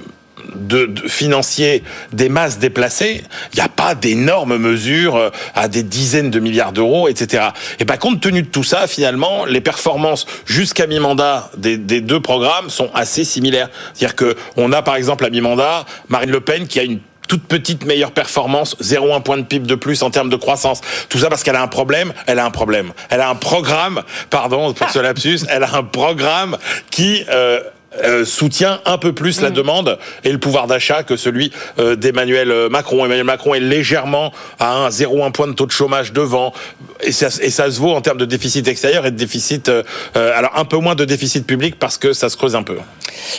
[0.54, 3.22] de, de, financier des masses déplacées,
[3.52, 7.48] il n'y a pas d'énormes mesures euh, à des dizaines de milliards d'euros, etc.
[7.78, 12.20] Et ben compte tenu de tout ça, finalement, les performances jusqu'à mi-mandat des, des, deux
[12.20, 13.68] programmes sont assez similaires.
[13.94, 17.44] C'est-à-dire que on a par exemple à mi-mandat Marine Le Pen qui a une toute
[17.44, 20.80] petite meilleure performance, 0,1 point de PIB de plus en termes de croissance.
[21.08, 22.92] Tout ça parce qu'elle a un problème, elle a un problème.
[23.10, 26.56] Elle a un programme, pardon pour ce lapsus, elle a un programme
[26.90, 27.60] qui euh,
[28.04, 29.54] euh, soutient un peu plus la mm.
[29.54, 33.04] demande et le pouvoir d'achat que celui euh, d'Emmanuel Macron.
[33.04, 36.52] Emmanuel Macron est légèrement à un 0,1 point de taux de chômage devant
[37.00, 39.82] et ça, et ça se vaut en termes de déficit extérieur et de déficit, euh,
[40.14, 42.76] alors un peu moins de déficit public parce que ça se creuse un peu.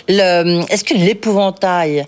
[0.07, 2.05] Est-ce que l'épouvantail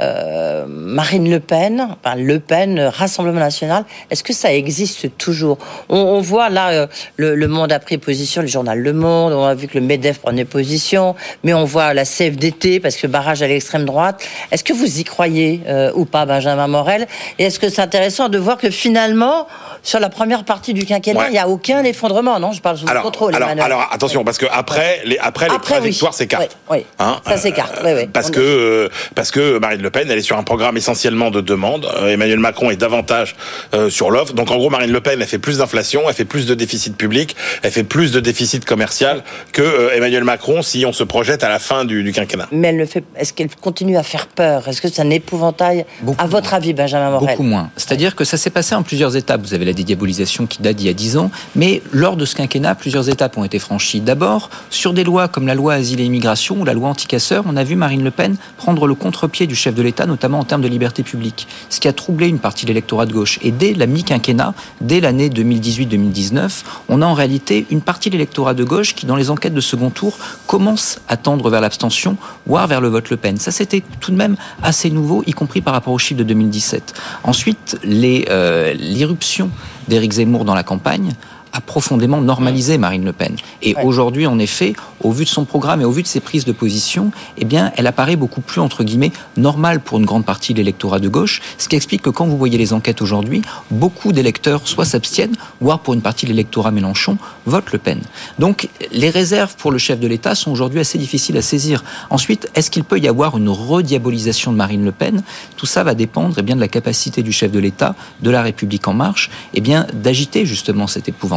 [0.00, 5.58] euh, Marine Le Pen, enfin Le Pen, Rassemblement National, est-ce que ça existe toujours?
[5.88, 6.86] On, voit là, euh,
[7.16, 10.20] le, Monde a pris position, le journal Le Monde, on a vu que le MEDEF
[10.20, 14.22] prenait position, mais on voit la CFDT, parce que barrage à l'extrême droite.
[14.50, 17.06] Est-ce que vous y croyez euh, ou pas, Benjamin Morel?
[17.38, 19.46] Et est-ce que c'est intéressant de voir que finalement,
[19.82, 22.88] sur la première partie du quinquennat, il n'y a aucun effondrement, non Je parle sous
[22.88, 23.34] alors, contrôle.
[23.34, 26.56] Alors, alors, attention, parce que après, les, après, les trajectoires s'écartent.
[26.70, 27.80] Oui, hein ça s'écarte.
[28.12, 31.86] parce que parce que Marine Le Pen, elle est sur un programme essentiellement de demande.
[31.96, 33.36] Euh, Emmanuel Macron est davantage
[33.74, 34.32] euh, sur l'offre.
[34.32, 36.96] Donc en gros, Marine Le Pen, elle fait plus d'inflation, elle fait plus de déficit
[36.96, 39.22] public, elle fait plus de déficit commercial
[39.52, 42.48] que euh, Emmanuel Macron si on se projette à la fin du, quinquennat.
[42.52, 43.04] Mais elle le fait.
[43.16, 44.68] Est-ce qu'elle continue à faire peur?
[44.68, 45.84] Est-ce que c'est un épouvantail
[46.18, 47.28] À votre avis, Benjamin Morel?
[47.30, 47.70] Beaucoup moins.
[47.76, 49.40] C'est-à-dire que ça s'est passé en plusieurs étapes.
[49.42, 52.34] Vous avez la dédiabolisation qui date d'il y a dix ans, mais lors de ce
[52.34, 54.00] quinquennat, plusieurs étapes ont été franchies.
[54.00, 57.56] D'abord, sur des lois comme la loi Asile et Immigration ou la loi anticasseur, on
[57.56, 60.62] a vu Marine Le Pen prendre le contre-pied du chef de l'État, notamment en termes
[60.62, 63.38] de liberté publique, ce qui a troublé une partie de l'électorat de gauche.
[63.42, 68.54] Et dès la mi-quinquennat, dès l'année 2018-2019, on a en réalité une partie de l'électorat
[68.54, 70.16] de gauche qui, dans les enquêtes de second tour,
[70.46, 72.16] commence à tendre vers l'abstention,
[72.46, 73.36] voire vers le vote Le Pen.
[73.36, 76.94] Ça, c'était tout de même assez nouveau, y compris par rapport aux chiffres de 2017.
[77.24, 79.50] Ensuite, euh, l'irruption
[79.88, 81.12] d'Éric Zemmour dans la campagne
[81.52, 83.36] a profondément normalisé Marine Le Pen.
[83.62, 86.44] Et aujourd'hui, en effet, au vu de son programme et au vu de ses prises
[86.44, 90.54] de position, eh bien, elle apparaît beaucoup plus, entre guillemets, normale pour une grande partie
[90.54, 94.12] de l'électorat de gauche, ce qui explique que quand vous voyez les enquêtes aujourd'hui, beaucoup
[94.12, 98.00] d'électeurs soit s'abstiennent, voire pour une partie de l'électorat Mélenchon, votent Le Pen.
[98.38, 101.82] Donc, les réserves pour le chef de l'État sont aujourd'hui assez difficiles à saisir.
[102.10, 105.22] Ensuite, est-ce qu'il peut y avoir une rediabolisation de Marine Le Pen?
[105.56, 108.42] Tout ça va dépendre eh bien, de la capacité du chef de l'État, de la
[108.42, 110.86] République en marche, eh bien, d'agiter justement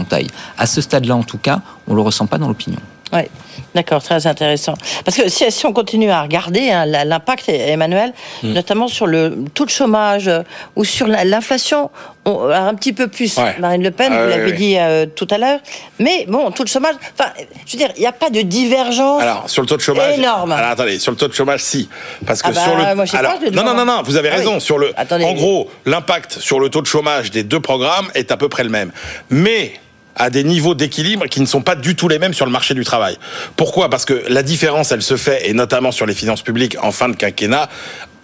[0.04, 0.28] épouvantail.
[0.58, 2.80] À ce stade-là, en tout cas, on ne le ressent pas dans l'opinion.
[3.14, 3.22] Oui,
[3.76, 4.74] d'accord, très intéressant.
[5.06, 8.12] Parce que si, si on continue à regarder hein, l'impact, Emmanuel,
[8.42, 8.54] hmm.
[8.54, 10.42] notamment sur le taux de chômage euh,
[10.76, 11.92] ou sur l'inflation,
[12.26, 15.60] un petit peu plus, Marine Le Pen, ah vous l'avez dit euh, tout à l'heure,
[16.00, 17.30] mais bon, taux de chômage, enfin,
[17.68, 20.18] je veux dire, il n'y a pas de divergence alors, sur le taux de chômage,
[20.18, 20.52] énorme.
[20.52, 21.90] Alors, attendez, sur le taux de chômage, si.
[22.26, 22.96] Parce que ah sur bah, le.
[22.96, 24.60] Moi, alors, pas, non, non, non, non, vous avez ah raison.
[24.60, 28.38] Sur le, en gros, l'impact sur le taux de chômage des deux programmes est à
[28.38, 28.92] peu près le même.
[29.30, 29.74] Mais
[30.16, 32.74] à des niveaux d'équilibre qui ne sont pas du tout les mêmes sur le marché
[32.74, 33.18] du travail.
[33.56, 33.90] Pourquoi?
[33.90, 37.10] Parce que la différence, elle se fait, et notamment sur les finances publiques en fin
[37.10, 37.70] de quinquennat,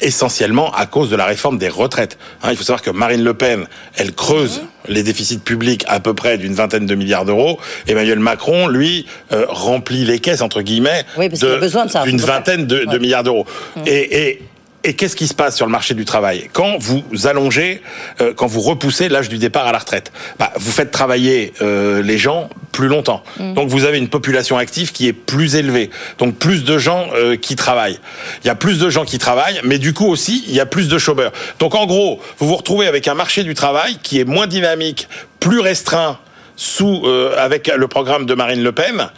[0.02, 2.18] essentiellement à cause de la réforme des retraites.
[2.42, 3.66] Hein, il faut savoir que Marine Le Pen,
[3.98, 4.94] elle creuse mhm.
[4.96, 7.60] les déficits publics à peu près d'une vingtaine de milliards d'euros.
[7.88, 13.46] Emmanuel Macron, lui, euh, remplit les caisses, entre guillemets, d'une vingtaine de, milliards d'euros.
[13.86, 14.42] Et, et
[14.84, 17.82] et qu'est-ce qui se passe sur le marché du travail Quand vous allongez,
[18.22, 22.02] euh, quand vous repoussez l'âge du départ à la retraite, bah, vous faites travailler euh,
[22.02, 23.22] les gens plus longtemps.
[23.40, 23.56] Mm.
[23.56, 25.90] Donc vous avez une population active qui est plus élevée.
[26.18, 28.00] Donc plus de gens euh, qui travaillent.
[28.44, 30.66] Il y a plus de gens qui travaillent, mais du coup aussi, il y a
[30.66, 31.34] plus de chômeurs.
[31.60, 35.10] Donc en gros, vous vous retrouvez avec un marché du travail qui est moins dynamique,
[35.42, 36.20] plus restreint
[36.56, 37.06] sous
[37.38, 39.10] avec le programme de Marine Le Pen.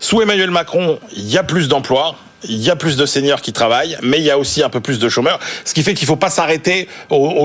[0.00, 3.52] Sous Emmanuel Macron, il y a plus d'emplois il y a plus de seniors qui
[3.52, 6.04] travaillent, mais il y a aussi un peu plus de chômeurs, ce qui fait qu'il
[6.04, 6.88] ne faut pas s'arrêter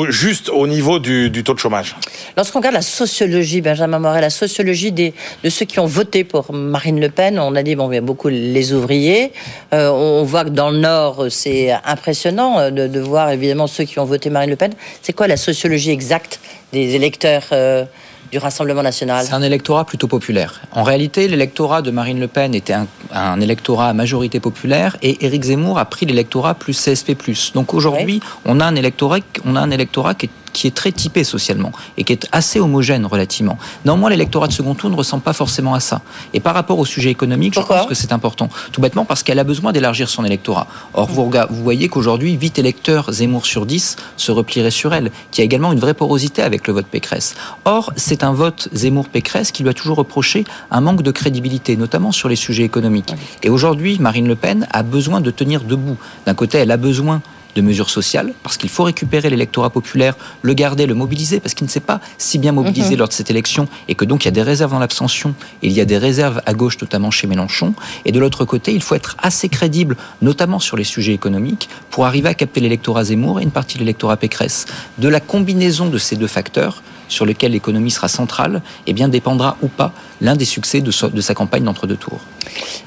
[0.09, 1.95] juste au niveau du, taux de chômage.
[2.37, 5.13] Lorsqu'on regarde la sociologie, Benjamin Moret, la sociologie de
[5.49, 8.29] ceux qui ont voté pour Marine Le Pen, on a dit, bon, y a beaucoup
[8.29, 9.31] les ouvriers,
[9.73, 13.99] euh, on voit que dans le Nord, c'est impressionnant euh, de, voir évidemment ceux qui
[13.99, 14.73] ont voté Marine Le Pen.
[15.01, 16.39] C'est quoi la sociologie exacte
[16.71, 17.85] des électeurs euh,
[18.33, 20.59] du Rassemblement national C'est un électorat plutôt populaire.
[20.71, 22.73] En réalité, l'électorat de Marine Le Pen était
[23.13, 27.15] un, électorat à majorité populaire et Éric Zemmour a pris l'électorat plus CSP+.
[27.53, 30.91] Donc aujourd'hui, on a un électorat, on a un électorat qui est qui est très
[30.91, 33.57] typé socialement et qui est assez homogène relativement.
[33.85, 36.01] Néanmoins, l'électorat de second tour ne ressemble pas forcément à ça.
[36.33, 38.49] Et par rapport au sujet économique, je pense que c'est important.
[38.71, 40.67] Tout bêtement parce qu'elle a besoin d'élargir son électorat.
[40.93, 45.41] Or, vous, vous voyez qu'aujourd'hui, 8 électeurs Zemmour sur 10 se replieraient sur elle, qui
[45.41, 47.35] a également une vraie porosité avec le vote Pécresse.
[47.65, 52.11] Or, c'est un vote Zemmour-Pécresse qui lui a toujours reproché un manque de crédibilité, notamment
[52.11, 53.13] sur les sujets économiques.
[53.41, 55.97] Et aujourd'hui, Marine Le Pen a besoin de tenir debout.
[56.25, 57.21] D'un côté, elle a besoin
[57.55, 61.65] de mesures sociales, parce qu'il faut récupérer l'électorat populaire, le garder, le mobiliser, parce qu'il
[61.65, 62.99] ne s'est pas si bien mobilisé mhm.
[62.99, 65.67] lors de cette élection, et que donc il y a des réserves dans l'abstention, et
[65.67, 67.73] il y a des réserves à gauche, notamment chez Mélenchon.
[68.05, 72.05] Et de l'autre côté, il faut être assez crédible, notamment sur les sujets économiques, pour
[72.05, 74.65] arriver à capter l'électorat Zemmour et une partie de l'électorat Pécresse.
[74.97, 79.57] De la combinaison de ces deux facteurs, sur lequel l'économie sera centrale, eh bien dépendra
[79.61, 82.21] ou pas l'un des succès de, sa campagne d'entre-deux tours.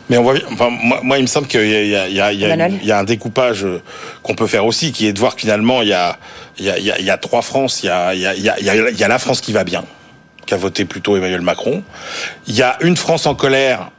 [0.09, 0.71] Mais on voit, enfin,
[1.03, 3.83] moi, il me semble qu'il y, y, a un découpage euh,
[4.23, 6.19] qu'on peut faire aussi, qui est de voir finalement, il y a,
[6.59, 9.65] il y a, trois France, il y a, il y a la France qui va
[9.65, 9.85] bien,
[10.47, 11.83] qui a voté plutôt Emmanuel Macron.
[12.47, 13.91] Il y a une France en colère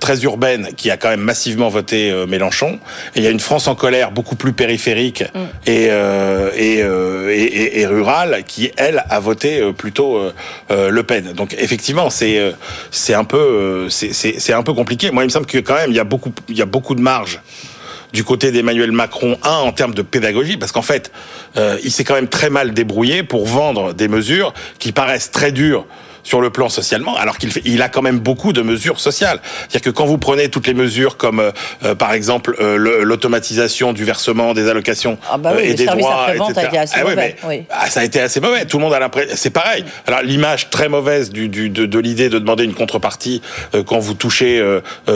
[0.00, 2.78] très urbaine qui a quand même massivement voté euh, Mélenchon.
[3.14, 5.38] Et il y a une France en colère beaucoup plus périphérique mm.
[5.68, 10.20] euh, euh, et, et, rurale qui, elle, a voté plutôt
[10.70, 11.32] Le Pen.
[11.32, 12.54] Donc effectivement, c'est
[12.90, 15.10] c'est un peu c'est un peu compliqué.
[15.10, 16.94] Moi, il me semble que quand même il y a beaucoup il y a beaucoup
[16.94, 17.40] de marge
[18.12, 21.10] du côté d'Emmanuel Macron, un en termes de pédagogie, parce qu'en fait,
[21.56, 25.86] il s'est quand même très mal débrouillé pour vendre des mesures qui paraissent très dures
[26.24, 29.40] sur le plan socialement, alors qu'il il a quand même beaucoup de mesures sociales.
[29.60, 31.52] C'est-à-dire que quand vous prenez toutes les mesures comme, euh,
[31.84, 36.68] euh, par exemple, euh, l'automatisation du versement des allocations ah bah et des droits, etc.
[36.72, 37.64] A assez ah mauvais, oui.
[37.70, 38.64] ah, ça a été assez mauvais.
[38.64, 39.34] Tout le monde a l'impression.
[39.36, 39.84] C'est pareil.
[40.06, 43.42] Alors l'image très mauvaise du, du de, de l'idée de demander une contrepartie
[43.86, 44.62] quand vous touchez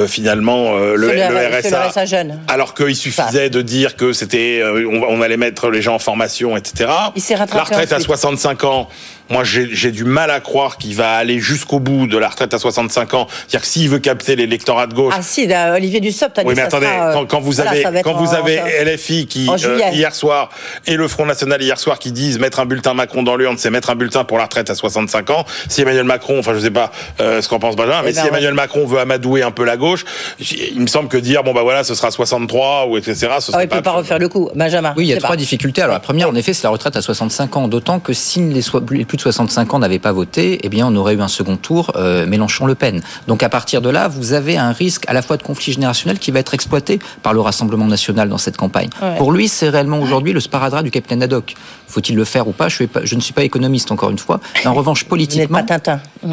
[0.06, 2.38] finalement le, le, RSA, jeune.
[2.48, 6.56] alors qu'il suffisait de dire que c'était on, on, allait mettre les gens en formation,
[6.56, 6.90] etc.
[7.16, 8.88] Il s'est rattrapé La retraite à 65 ans.
[9.30, 12.58] Moi, j'ai du mal à croire qu'il va aller jusqu'au bout de la retraite à
[12.58, 13.26] 65 ans.
[13.30, 15.14] C'est-à-dire que s'il veut capter l'électorat de gauche.
[15.16, 18.34] Ah si, Olivier Dussopt a dit Oui, mais attendez, euh, quand, vous avez, quand vous
[18.34, 20.50] avez LFI qui, euh, hier soir,
[20.86, 23.70] et le Front National hier soir qui disent mettre un bulletin Macron dans l'urne, c'est
[23.70, 25.44] mettre un bulletin pour la retraite à 65 ans.
[25.68, 28.22] Si Emmanuel Macron, enfin, je sais pas euh, ce qu'en pense Benjamin, mais eh ben,
[28.22, 30.04] si Emmanuel Macron veut amadouer un peu la gauche,
[30.40, 33.62] il me semble que dire, bon, bah voilà, ce sera 63 ou etc., ce ah,
[33.62, 34.50] il peut pas refaire le coup.
[34.54, 34.94] Benjamin.
[34.96, 35.82] Oui, il y a trois difficultés.
[35.82, 38.54] Alors, la première, en effet, c'est la retraite à 65 ans, d'autant que s'il ne
[38.54, 41.28] les soit plus de 65 ans n'avaient pas voté, eh bien, on aurait eu un
[41.28, 43.02] second tour euh, Mélenchon-Le Pen.
[43.26, 46.18] Donc, à partir de là, vous avez un risque à la fois de conflit générationnel
[46.18, 48.88] qui va être exploité par le Rassemblement national dans cette campagne.
[49.18, 51.54] Pour lui, c'est réellement aujourd'hui le sparadrap du capitaine Haddock.
[51.88, 52.68] Faut-il le faire ou pas?
[52.68, 54.40] Je, pas je, ne suis pas économiste, encore une fois.
[54.56, 55.64] Mais en revanche, politiquement.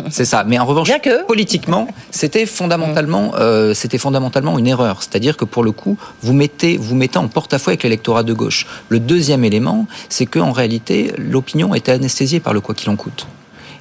[0.10, 0.44] C'est ça.
[0.46, 1.26] Mais en revanche, que...
[1.26, 5.02] politiquement, c'était fondamentalement, euh, c'était fondamentalement une erreur.
[5.02, 8.68] C'est-à-dire que pour le coup, vous mettez, vous mettez en porte-à-faux avec l'électorat de gauche.
[8.90, 13.28] Le deuxième élément, c'est qu'en réalité, l'opinion était anesthésiée par le quoi qu'il en coûte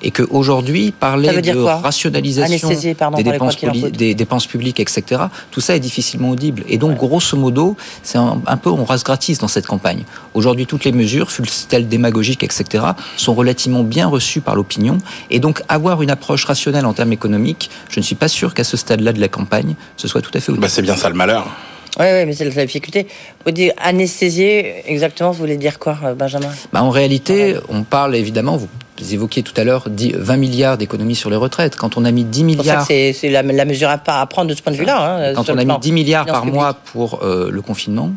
[0.04, 3.56] et qu'aujourd'hui, parler de rationalisation des, dépenses
[3.90, 6.62] des, dépenses publiques, etc., tout ça est difficilement audible.
[6.68, 10.04] Et donc, grosso modo, c'est un, peu, on rase gratis dans cette campagne.
[10.34, 12.84] Aujourd'hui, toutes les mesures, fût-elles démagogiques, etc.,
[13.16, 14.98] sont relativement bien reçues par l'opinion.
[15.30, 18.64] Et donc, avoir une approche rationnelle en termes économiques, je ne suis pas sûr qu'à
[18.64, 20.66] ce stade-là de la campagne, ce soit tout à fait audible.
[20.66, 21.46] Bah, c'est bien ça le malheur.
[21.98, 23.06] Oui, oui, mais c'est la difficulté.
[23.46, 26.50] Vous dites anesthésier, exactement, vous voulez dire quoi, euh, Benjamin?
[26.72, 28.68] Bah, En réalité, on parle évidemment, vous
[29.12, 31.76] évoquiez tout à l'heure 20 milliards d'économies sur les retraites.
[31.76, 32.86] Quand on a mis 10 milliards...
[32.86, 35.28] C'est la, la, mesure à, prendre de ce point de vue-là.
[35.28, 38.12] Hein, Quand on a mis 10 milliards par mois pour euh, le confinement,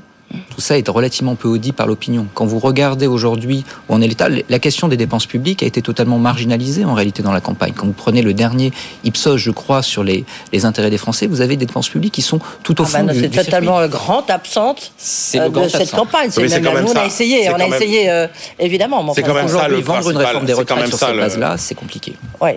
[0.50, 2.28] tout ça est relativement peu audit par l'opinion.
[2.34, 5.82] Quand vous regardez aujourd'hui où en est l'État, la question des dépenses publiques a été
[5.82, 7.74] totalement marginalisée en réalité dans la campagne.
[7.76, 8.72] Quand vous prenez le dernier
[9.04, 12.22] Ipsos, je crois, sur les, les intérêts des Français, vous avez des dépenses publiques qui
[12.22, 14.92] sont tout au ah fond C'est totalement grande absente
[15.36, 16.30] euh, de cette campagne.
[16.30, 18.28] C'est même, nous, on a essayé, on a essayé euh,
[18.60, 19.14] évidemment.
[19.14, 22.14] C'est quand même ça le vendre une réforme des retraites sur cette base-là, c'est compliqué.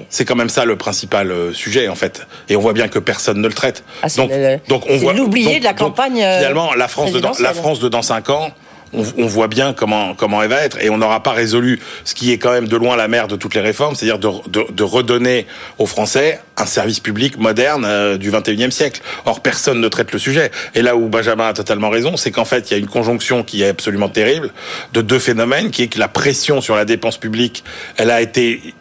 [0.08, 2.26] C'est quand même ça le principal euh, sujet en fait.
[2.48, 3.84] Et on voit bien que personne ne le traite.
[4.02, 4.30] Ah, donc,
[4.68, 6.16] donc on voit l'oublié de la campagne.
[6.16, 8.50] Finalement, la France de la France de dans 5 ans,
[8.92, 12.32] on, voit bien comment comment elle va être et on n'aura pas résolu ce qui
[12.32, 15.46] est quand même de loin la mère de toutes les réformes, c'est-à-dire de, redonner
[15.78, 19.00] aux Français un service public moderne euh, du 21e siècle.
[19.26, 20.50] Or personne ne traite le sujet.
[20.74, 23.44] Et là où Benjamin a totalement raison, c'est qu'en fait il y a une conjonction
[23.44, 24.50] qui est absolument terrible
[24.92, 27.62] de deux phénomènes, qui est que la pression sur la dépense publique,
[27.96, 28.74] elle a été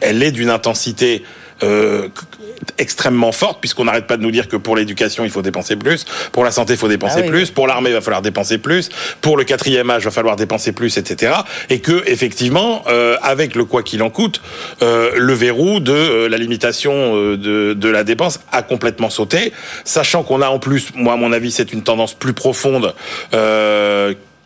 [0.00, 1.22] elle est d'une intensité
[1.62, 2.08] euh,
[2.78, 6.04] extrêmement forte, puisqu'on n'arrête pas de nous dire que pour l'éducation, il faut dépenser plus,
[6.32, 8.88] pour la santé, il faut dépenser ah plus, pour l'armée, il va falloir dépenser plus,
[9.20, 11.32] pour le quatrième âge, il va falloir dépenser plus, etc.
[11.68, 14.40] Et que, effectivement, euh, avec le quoi qu'il en coûte,
[14.82, 19.52] euh, le verrou de euh, la limitation de, de, la dépense a complètement sauté,
[19.84, 22.94] sachant qu'on a en plus, moi à mon avis, c'est une tendance plus profonde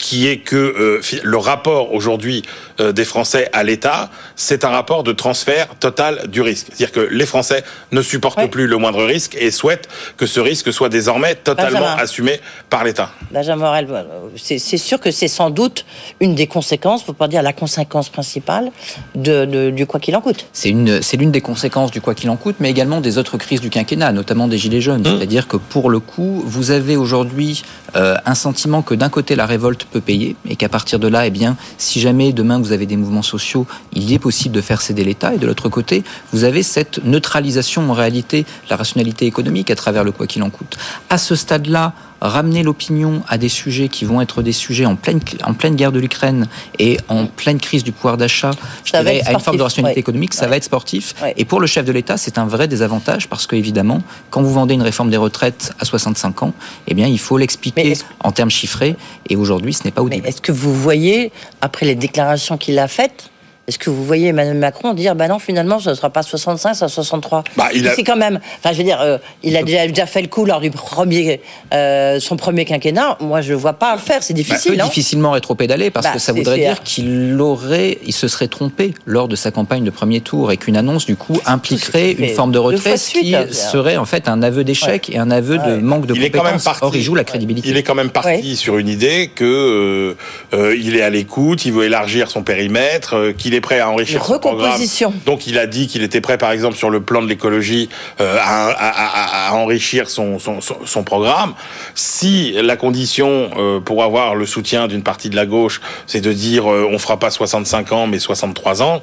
[0.05, 2.43] qui est que euh, le rapport aujourd'hui
[2.79, 6.67] des Français à l'État, c'est un rapport de transfert total du risque.
[6.69, 10.73] C'est-à-dire que les Français ne supportent plus le moindre risque et souhaitent que ce risque
[10.73, 13.11] soit désormais totalement assumé par l'État.
[13.31, 13.89] Benjamin Morel,
[14.37, 15.85] c'est sûr que c'est sans doute
[16.21, 18.71] une des conséquences, pour pas dire la conséquence principale,
[19.15, 20.47] de, du quoi qu'il en coûte.
[20.53, 23.71] C'est l'une des conséquences du quoi qu'il en coûte, mais également des autres crises du
[23.71, 25.03] quinquennat, notamment des Gilets jaunes.
[25.03, 25.19] Mmh.
[25.19, 27.63] C'est-à-dire que pour le coup, vous avez aujourd'hui
[27.97, 31.27] euh, un sentiment que d'un côté la révolte peut payer et qu'à partir de là,
[31.27, 34.81] eh bien, si jamais demain vous avez des mouvements sociaux, il est possible de faire
[34.81, 35.35] céder l'État.
[35.35, 40.03] Et de l'autre côté, vous avez cette neutralisation en réalité la rationalité économique à travers
[40.03, 40.77] le quoi qu'il en coûte.
[41.11, 45.21] À ce stade-là, ramener l'opinion à des sujets qui vont être des sujets en pleine,
[45.45, 46.49] en pleine guerre de l'Ukraine
[46.79, 48.53] et en pleine crise du pouvoir d'achat,
[48.93, 51.15] à une forme de rationalité économique, ça va être sportif.
[51.37, 54.75] Et pour le chef de l'État, c'est un vrai désavantage parce qu'évidemment, quand vous vendez
[54.75, 56.53] une réforme des retraites à 65 ans,
[56.87, 58.97] eh bien, il faut l'expliquer en termes chiffrés.
[59.29, 60.27] Et aujourd'hui, ce n'est pas audible.
[60.27, 63.31] Est-ce que vous voyez, après les déclarations qu'il a faites,
[63.67, 66.75] est-ce que vous voyez Emmanuel Macron dire, bah non, finalement, ce ne sera pas 65,
[66.75, 70.21] ça 63 bah, C'est quand même, enfin, je veux dire, euh, il a déjà, fait
[70.21, 71.41] le coup lors du premier,
[71.73, 73.17] euh, son premier quinquennat.
[73.21, 74.77] Moi, je ne vois pas le faire, c'est difficile.
[74.77, 78.93] Bah, difficilement rétro-pédaler parce bah, que ça voudrait dire qu'il aurait, il se serait trompé
[79.07, 82.53] lors de sa campagne de premier tour et qu'une annonce, du coup, impliquerait une forme
[82.53, 86.07] de retrait, qui hein, serait en fait un aveu d'échec et un aveu de manque
[86.07, 86.69] de il compétences.
[86.83, 87.71] Or, il joue la crédibilité.
[87.71, 90.17] Il est quand même parti sur une idée que
[90.53, 94.25] euh, il est à l'écoute, il veut élargir son périmètre, qu'il est prêt à enrichir
[94.25, 94.81] son programme.
[95.27, 97.89] Donc il a dit qu'il était prêt, par exemple, sur le plan de l'écologie,
[98.21, 101.55] euh, à, enrichir son, son, programme.
[101.95, 106.33] Si la condition euh, pour avoir le soutien d'une partie de la gauche, c'est de
[106.33, 109.03] dire euh, on fera pas 65 ans mais 63 ans,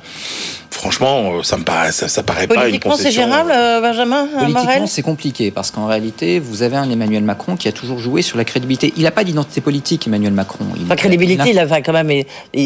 [0.71, 3.03] franchement, euh, ça me paraît, ça, paraît pas une concession.
[3.03, 7.55] c'est gérable, euh, Benjamin Politiquement, c'est compliqué parce qu'en réalité, vous avez un Emmanuel Macron
[7.55, 8.93] qui a toujours joué sur la crédibilité.
[8.97, 10.65] Il n'a pas d'identité politique, Emmanuel Macron.
[10.89, 12.23] la crédibilité, il a, quand même,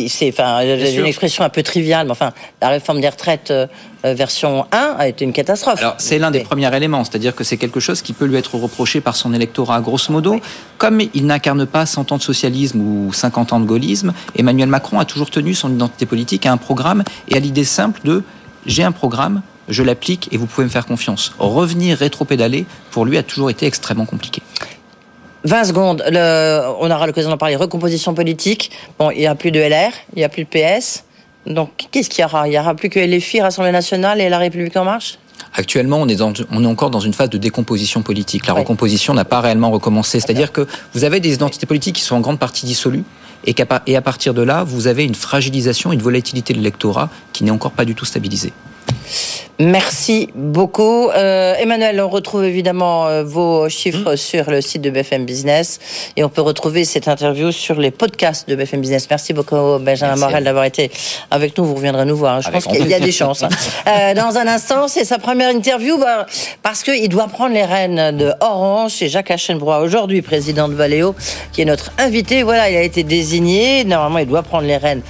[0.08, 3.68] c'est, enfin, une expression un peu mais enfin, la réforme des retraites euh,
[4.06, 5.80] euh, version 1 a été une catastrophe.
[5.80, 8.56] Alors, c'est l'un des premiers éléments, c'est-à-dire que c'est quelque chose qui peut lui être
[8.56, 9.82] reproché par son électorat.
[9.82, 10.40] Grosso modo,
[10.78, 15.00] comme il n'incarne pas 100 ans de socialisme ou 50 ans de gaullisme, Emmanuel Macron
[15.00, 18.24] a toujours tenu son identité politique à un programme et à l'idée simple de
[18.66, 21.34] j'ai un programme, je l'applique et vous pouvez me faire confiance.
[21.40, 24.42] Revenir rétro-pédaler, pour lui, a toujours été extrêmement compliqué.
[25.46, 27.56] 20 secondes, on aura l'occasion d'en parler.
[27.56, 28.72] Recomposition politique.
[28.98, 31.05] Bon, il n'y a plus de LR, il n'y a plus de PS.
[31.46, 32.48] Donc, qu'est-ce qu'il y aura?
[32.48, 35.20] Il n'y aura plus que les filles, Rassemblement national et La République en marche?
[35.54, 38.48] Actuellement, on est, dans, on est encore dans une phase de décomposition politique.
[38.48, 40.20] La recomposition n'a pas réellement recommencé.
[40.20, 43.04] C'est-à-dire que vous avez des identités politiques qui sont en grande partie dissolues
[43.46, 43.56] et,
[43.88, 47.52] et à partir de là, vous avez une fragilisation, une volatilité de l'électorat qui n'est
[47.52, 48.54] encore pas du tout stabilisée.
[49.58, 51.10] Merci beaucoup.
[51.10, 54.18] Euh, Emmanuel, on retrouve évidemment euh, vos chiffres mmh.
[54.18, 55.80] sur le site de BFM Business
[56.18, 59.08] et on peut retrouver cette interview sur les podcasts de BFM Business.
[59.10, 60.92] Merci beaucoup Benjamin Morel d'avoir été
[61.32, 61.64] avec nous.
[61.64, 62.36] Vous reviendrez nous voir.
[62.36, 62.42] Hein.
[62.42, 63.44] Je pense qu'il y a des chances.
[63.44, 63.50] Hein.
[63.88, 66.26] Euh, dans un instant, c'est sa première interview bah,
[66.62, 68.92] parce qu'il doit prendre les rênes de Orange.
[68.98, 71.16] C'est Jacques Aschenbrois, aujourd'hui président de Valeo,
[71.54, 72.44] qui est notre invité.
[72.44, 73.86] Voilà, il a été désigné.
[73.86, 75.02] Normalement, il doit prendre les rênes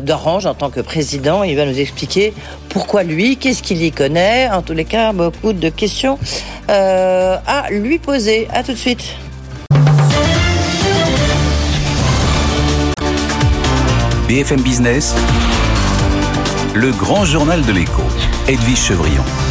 [0.00, 1.42] d'Orange en tant que président.
[1.42, 2.34] Il va nous expliquer
[2.68, 4.48] pourquoi lui, qu'est-ce qu'il y connaît?
[4.50, 6.18] En tous les cas, beaucoup de questions
[6.70, 8.48] euh, à lui poser.
[8.52, 9.16] À tout de suite.
[14.28, 15.14] BFM Business,
[16.74, 18.02] le grand journal de l'écho,
[18.48, 19.41] Edwige Chevrillon.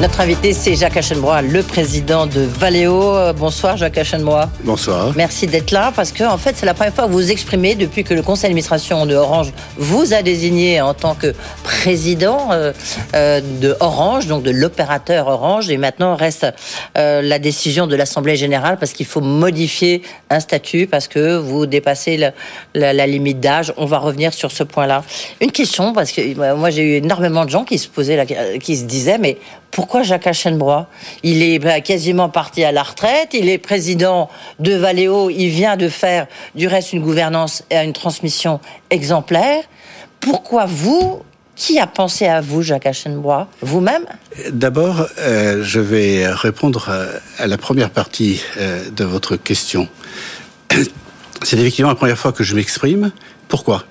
[0.00, 3.16] Notre invité, c'est Jacques Aschenbrois, le président de Valeo.
[3.16, 4.48] Euh, bonsoir, Jacques Aschenbrois.
[4.62, 5.12] Bonsoir.
[5.16, 7.74] Merci d'être là parce que, en fait, c'est la première fois que vous vous exprimez
[7.74, 11.34] depuis que le conseil d'administration de Orange vous a désigné en tant que
[11.64, 12.72] président euh,
[13.16, 15.68] euh, de Orange, donc de l'opérateur Orange.
[15.68, 16.46] Et maintenant, reste
[16.94, 22.32] la décision de l'Assemblée générale parce qu'il faut modifier un statut parce que vous dépassez
[22.74, 23.72] la, limite d'âge.
[23.76, 25.02] On va revenir sur ce point-là.
[25.40, 28.26] Une question, parce que moi, j'ai eu énormément de gens qui se posaient,
[28.60, 29.38] qui se disaient, mais
[29.70, 30.88] pourquoi Jacques Aschenbrois
[31.22, 34.28] Il est bah, quasiment parti à la retraite, il est président
[34.58, 39.64] de Valeo, il vient de faire du reste une gouvernance et une transmission exemplaire.
[40.20, 41.22] Pourquoi vous?
[41.54, 44.06] Qui a pensé à vous, Jacques Aschenbrois Vous-même?
[44.52, 46.88] D'abord, euh, je vais répondre
[47.38, 49.88] à, la première partie euh, de votre question.
[51.42, 53.10] C'est effectivement la première fois que je m'exprime.
[53.48, 53.84] Pourquoi?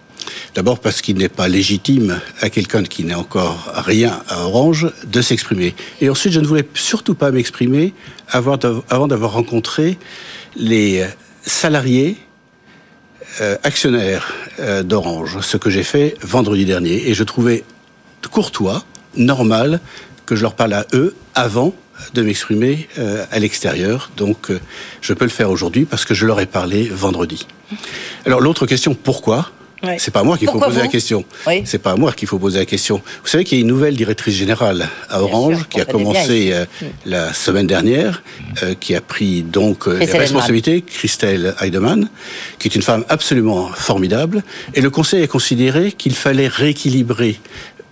[0.58, 5.22] D'abord parce qu'il n'est pas légitime à quelqu'un qui n'a encore rien à Orange de
[5.22, 5.76] s'exprimer.
[6.02, 7.94] Et ensuite, je ne voulais surtout pas m'exprimer
[8.28, 10.00] avant d'avoir rencontré
[10.56, 11.06] les
[11.44, 12.18] salariés
[13.40, 17.08] euh, actionnaires euh, d'Orange, ce que j'ai fait vendredi dernier.
[17.08, 17.64] Et je trouvais
[18.32, 18.84] courtois,
[19.16, 19.80] normal,
[20.26, 21.76] que je leur parle à eux avant
[22.16, 24.10] de m'exprimer euh, à l'extérieur.
[24.18, 24.52] Donc,
[25.02, 27.46] je peux le faire aujourd'hui parce que je leur ai parlé vendredi.
[28.26, 29.52] Alors, l'autre question, pourquoi?
[29.98, 31.26] C'est pas moi qu'il faut poser la question.
[31.66, 33.02] C'est pas à moi qu'il faut poser la question.
[33.24, 36.66] Vous savez qu'il y a une nouvelle directrice générale à Orange qui a commencé euh,
[36.82, 36.86] mm.
[37.06, 38.24] la semaine dernière,
[38.64, 42.10] euh, qui a pris donc euh, les responsabilités, Christelle Heidemann,
[42.60, 44.44] qui est une femme absolument formidable.
[44.74, 47.40] Et le Conseil a considéré qu'il fallait rééquilibrer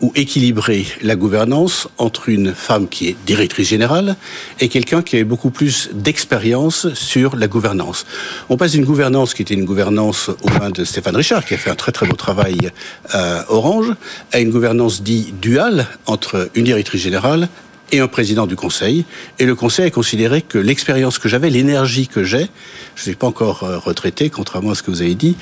[0.01, 4.15] ou équilibrer la gouvernance entre une femme qui est directrice générale
[4.60, 8.05] et quelqu'un qui a beaucoup plus d'expérience sur la gouvernance.
[8.49, 11.58] On passe d'une gouvernance qui était une gouvernance aux mains de Stéphane Richard, qui a
[11.58, 12.71] fait un très très beau travail
[13.10, 13.93] à Orange,
[14.31, 17.47] à une gouvernance dite duale entre une directrice générale
[17.91, 19.05] et un président du Conseil.
[19.39, 22.49] Et le Conseil a considéré que l'expérience que j'avais, l'énergie que j'ai,
[22.95, 25.36] je ne suis pas encore euh, retraité, contrairement à ce que vous avez dit,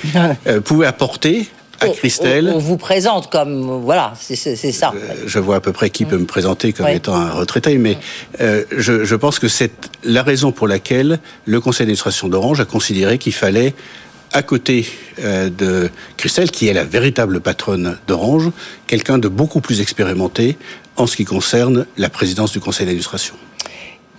[0.46, 1.48] euh, pouvait apporter
[1.80, 2.52] à Christelle.
[2.54, 4.92] On, vous présente comme voilà, c'est ça.
[4.94, 7.98] Euh, je vois à peu près qui peut me présenter comme étant un retraité, mais
[8.40, 9.72] euh, je, je, pense que c'est
[10.04, 13.74] la raison pour laquelle le conseil d'administration d'Orange a considéré qu'il fallait
[14.32, 14.86] à côté
[15.20, 18.50] euh, de Christelle, qui est la véritable patronne d'Orange,
[18.86, 20.56] quelqu'un de beaucoup plus expérimenté
[20.96, 23.34] en ce qui concerne la présidence du conseil d'administration.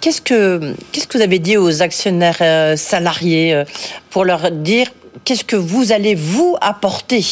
[0.02, 3.63] Qu'est-ce que, qu'est-ce que vous avez dit aux actionnaires salariés
[4.10, 4.88] pour leur dire
[5.23, 7.23] qu'est-ce que vous allez vous apporter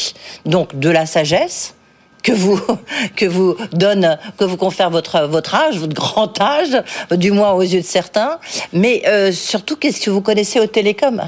[0.46, 1.76] Donc de la sagesse
[2.24, 2.60] que vous
[3.16, 7.62] que vous donne que vous confère votre votre âge, votre grand âge, du moins aux
[7.62, 8.40] yeux de certains,
[8.72, 11.22] mais euh, surtout qu'est-ce que vous connaissez au télécom?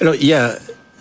[0.00, 0.54] Alors il y a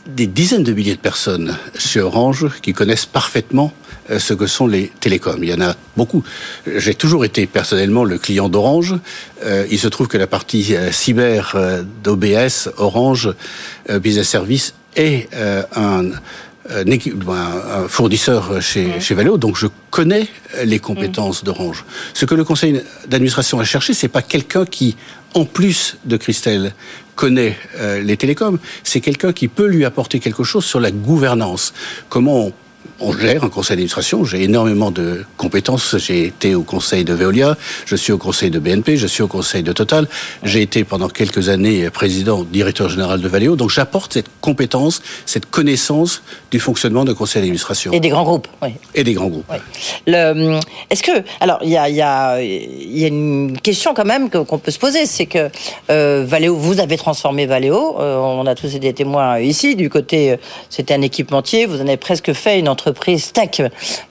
[0.07, 3.73] des dizaines de milliers de personnes chez Orange qui connaissent parfaitement
[4.09, 5.39] euh, ce que sont les télécoms.
[5.41, 6.23] Il y en a beaucoup.
[6.65, 8.95] J'ai toujours été personnellement le client d'Orange.
[9.43, 11.55] Euh, il se trouve que la partie cyber
[12.03, 13.33] d'OBS, Orange
[14.01, 15.29] Business Service, est
[15.75, 16.11] un
[16.69, 20.27] un fournisseur chez, chez Valeo, donc je connais
[20.63, 21.45] les compétences mmh.
[21.45, 21.85] d'Orange.
[22.13, 24.95] Ce que le conseil d'administration a cherché, c'est pas quelqu'un qui,
[25.33, 26.73] en plus de Christelle,
[27.19, 31.73] connaît euh, les télécoms, c'est quelqu'un qui peut lui apporter quelque chose sur la gouvernance.
[32.07, 32.53] Comment on
[33.19, 34.23] gère un conseil d'administration.
[34.25, 35.97] J'ai énormément de compétences.
[35.97, 39.27] J'ai été au conseil de Veolia, je suis au conseil de BNP, je suis au
[39.27, 40.07] conseil de Total.
[40.43, 43.55] J'ai été pendant quelques années président, directeur général de Valeo.
[43.55, 46.21] Donc j'apporte cette compétence, cette connaissance
[46.51, 47.91] du fonctionnement d'un conseil d'administration.
[47.91, 48.69] Et des grands groupes, oui.
[48.95, 49.45] Et des grands groupes.
[49.49, 49.57] Oui.
[50.89, 54.57] Est-ce que, alors, il y a, y, a, y a, une question quand même qu'on
[54.57, 55.49] peut se poser, c'est que
[55.89, 57.99] euh, Valeo, vous avez transformé Valeo.
[57.99, 59.75] Euh, on a tous été témoins ici.
[59.75, 60.37] Du côté, euh,
[60.69, 61.65] c'était un équipementier.
[61.65, 63.61] Vous en avez presque fait une entreprise tech.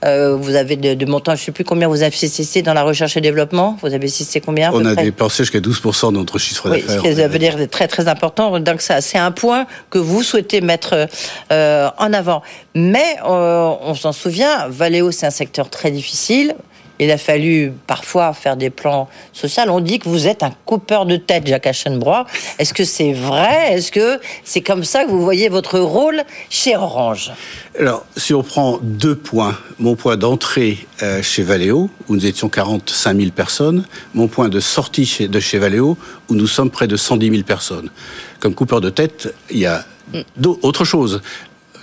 [0.05, 2.83] Euh, vous avez de, de montants, je ne sais plus combien vous investissez dans la
[2.83, 3.79] recherche et développement.
[3.81, 7.03] Vous avez investissé combien On a dépensé jusqu'à 12% de notre chiffre oui, d'affaires.
[7.03, 8.59] Qui veut dire très très important.
[8.61, 11.09] Donc ça, c'est un point que vous souhaitez mettre
[11.53, 12.43] euh, en avant.
[12.75, 16.55] Mais euh, on s'en souvient, Valeo, c'est un secteur très difficile.
[16.99, 19.63] Il a fallu parfois faire des plans sociaux.
[19.69, 22.27] On dit que vous êtes un coupeur de tête, Jacques Aschenbrois.
[22.59, 23.75] Est-ce que c'est vrai?
[23.75, 27.33] Est-ce que c'est comme ça que vous voyez votre rôle chez Orange?
[27.79, 32.49] Alors, si on prend deux points, mon point d'entrée euh, chez Valeo, où nous étions
[32.49, 35.97] 45 000 personnes, mon point de sortie de chez Valeo,
[36.29, 37.91] où nous sommes près de 110 000 personnes.
[38.41, 39.85] Comme coupeur de tête, il y a
[40.63, 41.23] autre chose.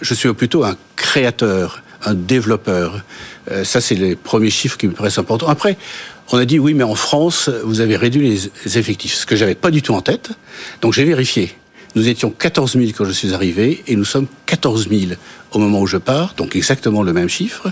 [0.01, 3.03] Je suis plutôt un créateur un développeur.
[3.51, 5.47] Euh, ça, c'est les premiers chiffres qui me paraissent importants.
[5.47, 5.77] Après,
[6.31, 9.55] on a dit oui, mais en France, vous avez réduit les effectifs, ce que j'avais
[9.55, 10.31] pas du tout en tête.
[10.81, 11.55] Donc j'ai vérifié.
[11.95, 15.13] Nous étions 14 000 quand je suis arrivé et nous sommes 14 000
[15.51, 17.71] au moment où je pars, donc exactement le même chiffre,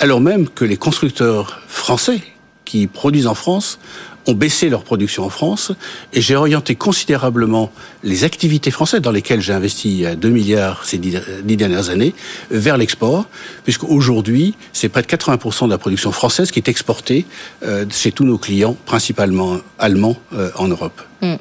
[0.00, 2.20] alors même que les constructeurs français
[2.64, 3.78] qui produisent en France
[4.26, 5.72] ont baissé leur production en France
[6.12, 7.70] et j'ai orienté considérablement
[8.02, 11.16] les activités françaises dans lesquelles j'ai investi 2 milliards ces dix,
[11.56, 12.14] dernières années
[12.50, 13.26] vers l'export,
[13.64, 17.24] puisque aujourd'hui c'est près de 80% de la production française qui est exportée
[17.62, 21.00] euh, chez tous nos clients, principalement allemands euh, en Europe.
[21.22, 21.36] Hmm.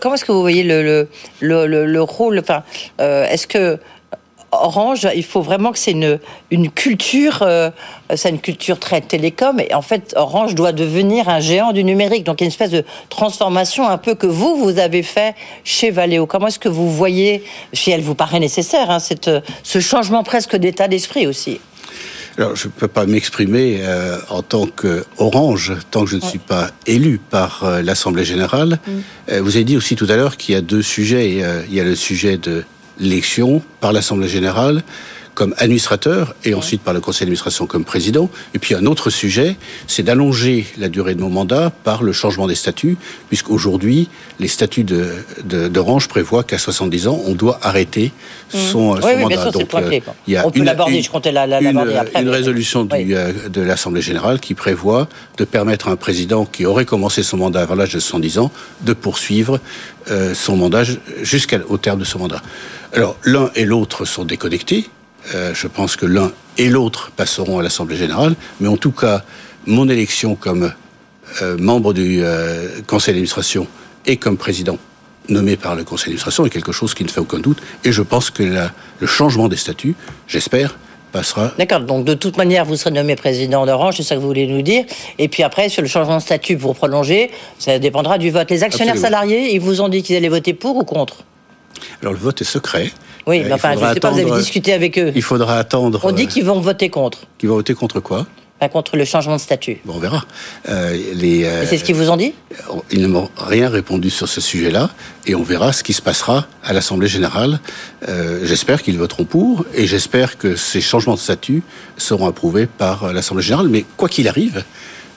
[0.00, 1.08] Comment est-ce que vous voyez le,
[1.40, 2.62] le, le, le rôle enfin,
[3.00, 3.78] euh, Est-ce que
[4.62, 6.18] Orange, il faut vraiment que c'est une,
[6.50, 7.70] une culture, euh,
[8.14, 12.24] c'est une culture très télécom, et en fait, Orange doit devenir un géant du numérique.
[12.24, 15.34] Donc, il y a une espèce de transformation un peu que vous, vous avez fait
[15.64, 16.26] chez Valeo.
[16.26, 19.30] Comment est-ce que vous voyez, si elle vous paraît nécessaire, hein, cette,
[19.62, 21.60] ce changement presque d'état d'esprit aussi?
[22.38, 26.38] Alors, je ne peux pas m'exprimer euh, en tant qu'Orange, tant que je ne suis
[26.38, 28.78] pas élu par euh, l'Assemblée générale.
[28.86, 29.38] Mm.
[29.38, 31.30] vous avez dit aussi tout à l'heure qu'il y a deux sujets.
[31.68, 32.64] il y a le sujet de
[32.98, 34.82] l'élection par l'Assemblée générale
[35.36, 38.30] comme administrateur et ensuite par le conseil d'administration comme président.
[38.54, 39.56] Et puis un autre sujet,
[39.86, 42.96] c'est d'allonger la durée de mon mandat par le changement des statuts,
[43.28, 44.08] puisqu'aujourd'hui,
[44.40, 48.12] les statuts d'Orange de, prévoient qu'à 70 ans, on doit arrêter
[48.54, 48.58] mmh.
[48.58, 49.42] son, oui, oui, mandat.
[49.42, 52.22] Sûr, Donc, euh, il y a on peut l'aborder, je comptais après.
[52.22, 55.06] Une résolution du, euh, de l'Assemblée générale qui prévoit
[55.36, 58.50] de permettre à un président qui aurait commencé son mandat avant l'âge de 70 ans
[58.80, 59.60] de poursuivre
[60.10, 60.84] euh, son mandat
[61.20, 62.40] jusqu'au terme de son mandat.
[62.94, 64.88] Alors, l'un et l'autre sont déconnectés.
[65.34, 69.24] Euh, je pense que l'un et l'autre passeront à l'Assemblée générale, mais en tout cas,
[69.66, 70.72] mon élection comme
[71.42, 73.66] euh, membre du euh, conseil d'administration
[74.06, 74.78] et comme président
[75.28, 77.58] nommé par le conseil d'administration est quelque chose qui ne fait aucun doute.
[77.84, 79.96] Et je pense que le changement des statuts,
[80.28, 80.78] j'espère,
[81.10, 81.52] passera.
[81.58, 84.46] D'accord, donc de toute manière, vous serez nommé président d'Orange, c'est ça que vous voulez
[84.46, 84.84] nous dire.
[85.18, 88.50] Et puis après, sur le changement de statut pour prolonger, ça dépendra du vote.
[88.50, 91.24] Les actionnaires salariés, ils vous ont dit qu'ils allaient voter pour ou contre?
[92.02, 92.92] Alors le vote est secret.
[93.26, 95.12] Oui, mais enfin, je ne sais pas, vous avez discuté avec eux.
[95.14, 96.00] Il faudra attendre.
[96.04, 97.26] On dit euh, qu'ils vont voter contre.
[97.38, 98.26] Qu'ils vont voter contre quoi?
[98.72, 99.78] Contre le changement de statut.
[99.84, 100.24] Bon, on verra.
[100.68, 102.32] Euh, euh, c'est ce qu'ils vous ont dit?
[102.90, 104.90] Ils ne m'ont rien répondu sur ce sujet-là,
[105.26, 107.60] et on verra ce qui se passera à l'Assemblée générale.
[108.08, 111.62] Euh, j'espère qu'ils voteront pour, et j'espère que ces changements de statut
[111.98, 113.68] seront approuvés par l'Assemblée générale.
[113.68, 114.62] Mais quoi qu'il arrive, euh,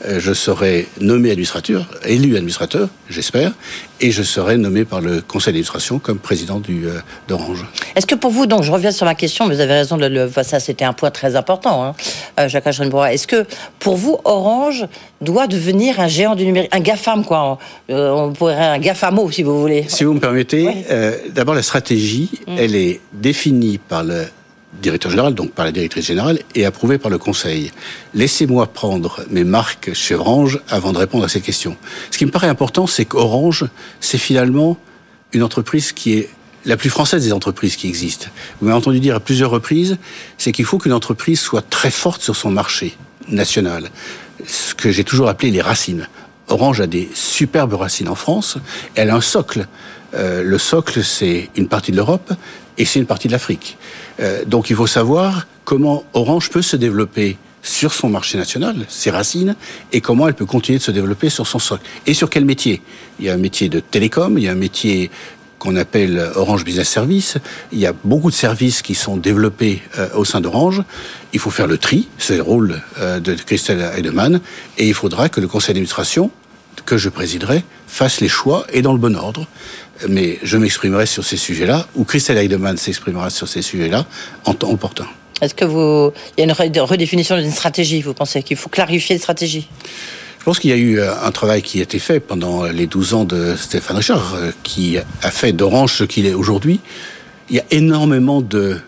[0.06, 3.52] je serai nommé administrateur, élu administrateur, j'espère,
[4.02, 7.66] et je serai nommé par le conseil d'administration comme président du euh, d'Orange.
[7.96, 10.30] Est-ce que pour vous, donc je reviens sur ma question, vous avez raison, de le,
[10.44, 11.96] ça c'était un point très important, hein,
[12.40, 13.14] euh, Jacques Aschenbrois.
[13.14, 13.46] Est-ce que
[13.80, 14.86] pour vous, Orange
[15.22, 17.58] doit devenir un géant du numérique, un GAFAM quoi,
[17.90, 19.86] on pourrait un GAFAMO si vous voulez.
[19.90, 20.86] Si vous me permettez,
[21.34, 22.56] d'abord la stratégie, mm.
[22.58, 24.24] elle est définie par le
[24.82, 27.72] directeur général, donc par la directrice générale, et approuvé par le Conseil.
[28.14, 31.78] Laissez-moi prendre mes marques chez Orange avant de répondre à ces questions.
[32.12, 33.66] Ce qui me paraît important, c'est qu'Orange,
[34.00, 34.78] c'est finalement
[35.34, 36.30] une entreprise qui est
[36.66, 38.28] la plus française des entreprises qui existent.
[38.60, 39.98] Vous m'avez entendu dire à plusieurs reprises,
[40.38, 43.90] c'est qu'il faut qu'une entreprise soit très forte sur son marché national.
[44.46, 46.08] Ce que j'ai toujours appelé les racines.
[46.48, 48.58] Orange a des superbes racines en France.
[48.96, 49.68] Elle a un socle.
[50.14, 52.34] Euh, le socle, c'est une partie de l'Europe
[52.78, 53.78] et c'est une partie de l'Afrique.
[54.20, 59.12] Euh, donc il faut savoir comment Orange peut se développer sur son marché national, ses
[59.12, 59.56] racines,
[59.92, 61.84] et comment elle peut continuer de se développer sur son socle.
[62.08, 62.82] Et sur quel métier?
[63.20, 65.12] Il y a un métier de télécom, il y a un métier
[65.60, 67.38] qu'on appelle Orange Business Service.
[67.74, 70.84] Il y a beaucoup de services qui sont développés euh, au sein d'Orange.
[71.34, 74.40] Il faut faire le tri, c'est le rôle de Christelle Heidemann,
[74.78, 76.32] et il faudra que le conseil d'administration
[76.86, 79.48] que je présiderai fasse les choix et dans le bon ordre
[80.08, 84.06] mais je m'exprimerai sur ces sujets-là, ou Christelle Heidemann s'exprimera sur ces sujets-là
[84.46, 85.06] en temps opportun.
[85.42, 89.16] Est-ce que vous, il y a une redéfinition d'une stratégie Vous pensez qu'il faut clarifier
[89.16, 89.70] la stratégie?
[90.40, 92.88] Je pense qu'il y a eu euh, un travail qui a été fait pendant les
[92.88, 96.80] 12 ans de Stéphane Richard, euh, qui a fait d'Orange ce qu'il est aujourd'hui.
[97.50, 98.80] Il y a énormément de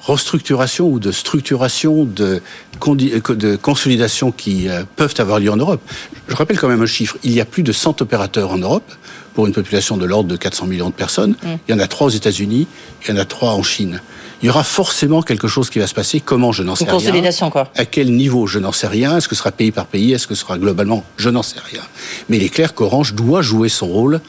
[0.00, 2.40] restructuration ou de structuration de,
[2.80, 5.80] de consolidation qui euh, peuvent avoir lieu en Europe.
[6.28, 7.18] Je rappelle quand même un chiffre.
[7.22, 8.90] Il y a plus de 100 opérateurs en Europe
[9.34, 11.36] pour une population de l'ordre de 400 millions de personnes.
[11.42, 11.48] Mm.
[11.68, 12.66] Il y en a trois aux États-Unis,
[13.02, 14.00] il y en a trois en Chine
[14.42, 16.20] il y aura forcément quelque chose qui va se passer.
[16.20, 17.70] Comment Je n'en sais Une consolidation, quoi.
[17.76, 19.18] À quel niveau Je n'en sais rien.
[19.18, 20.12] Est-ce que ce sera pays par pays?
[20.12, 21.04] Est-ce que ce sera globalement?
[21.18, 21.82] Je n'en sais rien.
[22.28, 24.20] Mais il est clair qu'Orange doit jouer son rôle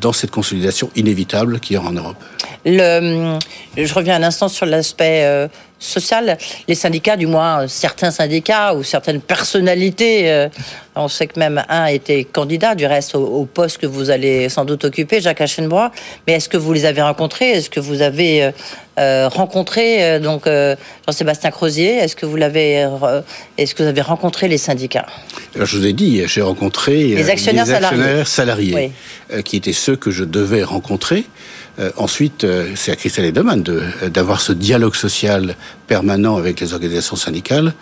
[0.00, 2.16] dans cette consolidation inévitable qu'il y aura en Europe.
[2.64, 3.38] Le,
[3.76, 5.48] je reviens un instant sur l'aspect euh,
[5.78, 6.36] social.
[6.66, 10.48] Les syndicats, du moins certains syndicats ou certaines personnalités, euh,
[10.96, 14.64] on sait que même un était candidat, du reste, au, poste que vous allez sans
[14.64, 15.92] doute occuper, Jacques Aschenbrois.
[16.26, 17.50] Mais est-ce que vous les avez rencontrés?
[17.50, 18.50] Est-ce que vous avez euh,
[18.98, 20.46] euh, rencontré donc
[21.06, 21.98] Jean-Sébastien Crozier?
[21.98, 22.88] Est-ce que vous l'avez
[23.56, 25.06] Est-ce que vous avez rencontré les syndicats?
[25.54, 28.92] Je vous ai dit, j'ai rencontré les actionnaires, salariés, salariés
[29.44, 31.26] qui étaient ceux que je devais rencontrer.
[31.80, 33.62] Euh, ensuite, euh, c'est à Christelle et Demann
[34.12, 35.54] d'avoir ce dialogue social
[35.86, 37.72] permanent avec les organisations syndicales.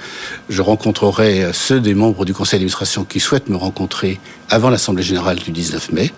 [0.51, 4.20] Je rencontrerai euh, ceux des membres du conseil d'administration qui souhaitent me rencontrer
[4.51, 6.12] avant l'Assemblée générale du 19 mai.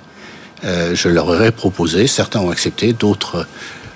[0.65, 3.47] je leur aurais proposé, certains ont accepté, d'autres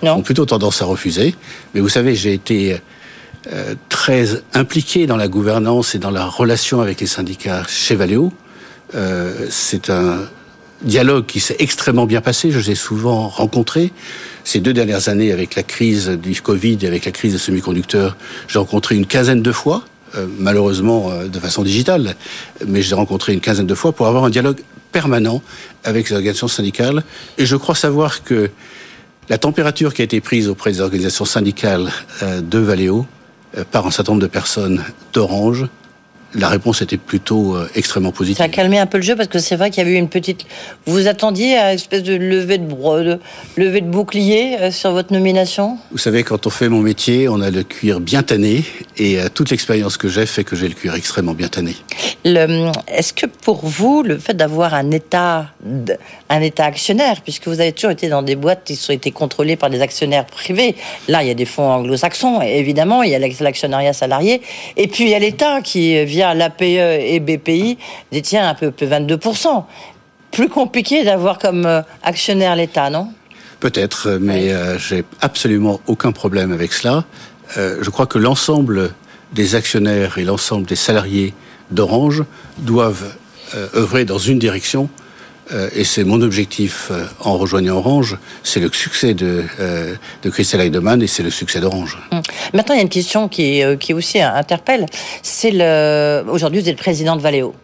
[0.02, 1.34] ont plutôt tendance à refuser.
[1.74, 2.78] Mais vous savez, j'ai été
[3.88, 8.32] très impliqué dans la gouvernance et dans la relation avec les syndicats chez Valeo.
[9.50, 10.20] c'est un
[10.85, 12.51] dialogue qui s'est extrêmement bien passé.
[12.51, 13.93] Je les ai souvent rencontrés.
[14.45, 18.16] Ces deux dernières années, avec la crise du Covid et avec la crise des semi-conducteurs,
[18.49, 19.85] j'ai rencontré une quinzaine de fois,
[20.16, 22.16] euh, malheureusement euh, de façon digitale,
[22.66, 24.61] mais j'ai rencontré une quinzaine de fois pour avoir un dialogue
[24.91, 25.43] permanent
[25.85, 27.03] avec les organisations syndicales.
[27.39, 28.51] Et je crois savoir que
[29.28, 31.91] la température qui a été prise auprès des organisations syndicales
[32.22, 33.07] euh, de Valeo
[33.70, 35.66] par un certain nombre de personnes d'Orange
[36.35, 38.39] la réponse était plutôt euh, extrêmement positive.
[38.39, 39.99] Ça a calmé un peu le jeu parce que c'est vrai qu'il y avait eu
[39.99, 40.47] une petite.
[40.87, 43.20] Vous attendiez à une espèce de levée de, de,
[43.57, 45.78] levée de bouclier euh, sur votre nomination?
[45.91, 48.64] Vous savez, quand on fait mon métier, on a le cuir bien tanné
[48.97, 51.76] et euh, toute l'expérience que j'ai fait que j'ai le cuir extrêmement bien tanné.
[52.24, 55.47] Est-ce que pour vous, le fait d'avoir un État,
[56.28, 59.57] un État actionnaire, puisque vous avez toujours été dans des boîtes qui ont été contrôlées
[59.57, 60.76] par des actionnaires privés,
[61.09, 64.41] là il y a des fonds anglo-saxons, évidemment, il y a l'actionnariat salarié,
[64.76, 67.78] et puis il y a l'État qui via l'APE et BPI
[68.12, 69.64] détient un peu plus 22%.
[70.30, 73.08] Plus compliqué d'avoir comme euh, actionnaire l'État, non?
[73.60, 77.04] Peut-être, mais euh, j'ai absolument aucun problème avec cela.
[77.58, 78.92] Euh, je crois que l'ensemble
[79.32, 81.34] des actionnaires et l'ensemble des salariés
[81.70, 82.24] d'Orange
[82.58, 83.16] doivent
[83.74, 84.88] œuvrer dans une direction,
[85.74, 86.90] et c'est mon objectif
[87.20, 89.44] en rejoignant Orange, c'est le succès de,
[90.22, 91.98] de Christelle Heidemann et c'est le succès d'Orange.
[92.11, 92.22] Hum.
[92.53, 94.86] Maintenant, il y a une question qui, qui aussi interpelle.
[95.22, 96.24] C'est le.
[96.28, 97.55] Aujourd'hui, vous êtes président de Valeo.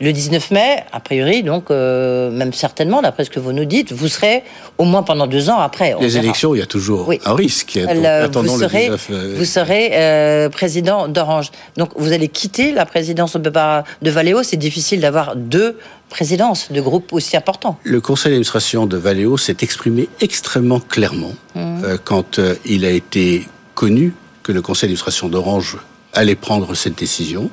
[0.00, 3.92] Le 19 mai, a priori, donc, euh, même certainement, d'après ce que vous nous dites,
[3.92, 4.42] vous serez
[4.76, 5.94] au moins pendant deux ans après.
[6.00, 7.78] Les élections, il y a toujours un risque.
[7.78, 11.52] vous, serez, euh, vous serez euh, président d'Orange.
[11.76, 14.42] Donc, vous allez quitter la présidence de Valeo.
[14.42, 15.78] C'est difficile d'avoir deux
[16.08, 17.78] présidences de groupes aussi importants.
[17.84, 21.98] Le conseil d'administration de Valeo s'est exprimé extrêmement clairement mmh.
[22.04, 25.78] quand il a été connu que le conseil d'administration d'Orange
[26.12, 27.50] allait prendre cette décision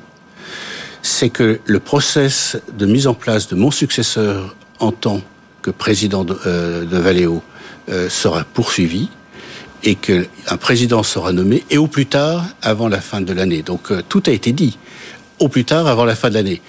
[1.02, 5.20] c'est que le process de mise en place de mon successeur en tant
[5.60, 7.42] que président de, euh, Valeo
[7.90, 9.08] euh, sera poursuivi
[9.84, 13.62] et qu'un président sera nommé et au plus tard avant la fin de l'année.
[13.62, 14.78] Donc euh, tout a été dit.
[15.40, 16.62] Au plus tard avant la fin de l'année.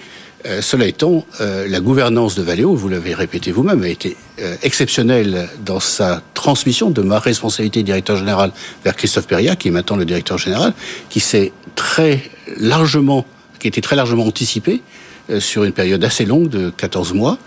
[0.60, 4.16] cela étant, la gouvernance de Valeo, vous l'avez répété vous-même, a été
[4.62, 8.50] exceptionnelle dans sa transmission de ma responsabilité de directeur général
[8.84, 10.74] vers Christophe Perria, qui est maintenant le directeur général,
[11.08, 12.20] qui s'est très
[12.58, 13.24] largement
[13.64, 14.82] qui était très largement anticipé
[15.30, 17.38] euh, sur une période assez longue de 14 mois.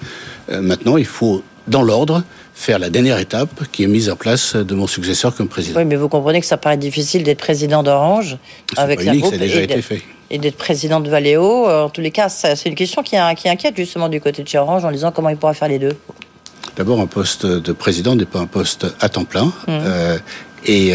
[0.50, 2.24] Euh, maintenant, il faut, dans l'ordre,
[2.56, 5.78] faire la dernière étape qui est mise en place de mon successeur comme président.
[5.78, 8.40] Oui, mais vous comprenez que ça paraît difficile d'être président d'Orange
[8.78, 10.02] avec la groupe ça a déjà été fait.
[10.32, 11.68] Et d'être président de Valeo.
[11.70, 14.58] En tous les cas, c'est une question qui, qui, inquiète justement du côté de chez
[14.58, 15.96] Orange en disant comment il pourra faire les deux.
[16.78, 19.46] D'abord, un poste de président n'est pas un poste à temps plein.
[19.46, 19.52] Mmh.
[19.70, 20.18] Euh,
[20.66, 20.94] et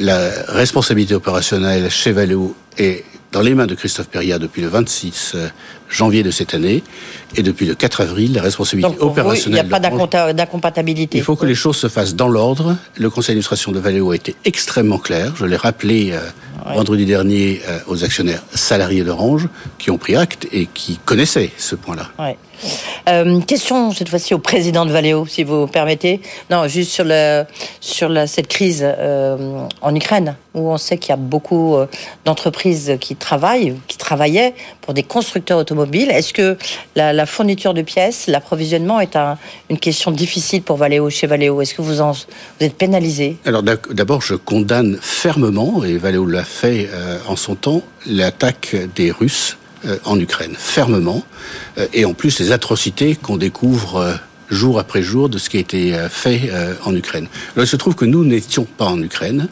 [0.00, 5.32] la responsabilité opérationnelle chez Valeo est dans les mains de Christophe Perria depuis le 26
[5.34, 5.48] euh,
[5.88, 6.82] janvier de cette année
[7.36, 9.64] et depuis le 4 avril, la responsabilité opérationnelle.
[9.64, 11.18] il n'y a pas d'incompatibilité.
[11.18, 12.76] Il faut que les choses se fassent dans l'ordre.
[12.96, 15.34] Le conseil d'administration de Valeo a été extrêmement clair.
[15.36, 16.14] Je l'ai rappelé
[16.66, 19.48] vendredi dernier euh, aux actionnaires salariés d'Orange
[19.78, 22.10] qui ont pris acte et qui connaissaient ce point-là.
[23.08, 26.20] Euh, question cette fois-ci au président de Valeo, si vous permettez.
[26.50, 27.44] Non, juste sur, le,
[27.80, 31.86] sur la, cette crise euh, en Ukraine, où on sait qu'il y a beaucoup euh,
[32.24, 36.10] d'entreprises qui travaillent, qui travaillaient pour des constructeurs automobiles.
[36.10, 36.58] Est-ce que
[36.96, 39.38] la, la, fourniture de pièces, l'approvisionnement est un,
[39.70, 41.60] une question difficile pour Valeo, chez Valeo?
[41.62, 42.26] Est-ce que vous, en, vous
[42.60, 43.36] êtes pénalisé?
[43.44, 46.88] Alors d'abord, je condamne fermement, et Valeo l'a fait
[47.26, 51.24] en son temps, l'attaque des Russes euh, en Ukraine, fermement,
[51.78, 54.14] euh, et en plus les atrocités qu'on découvre euh,
[54.50, 56.50] jour après jour de ce qui a été fait
[56.84, 57.28] en Ukraine.
[57.58, 59.48] Il se trouve que nous n'étions pas en Ukraine,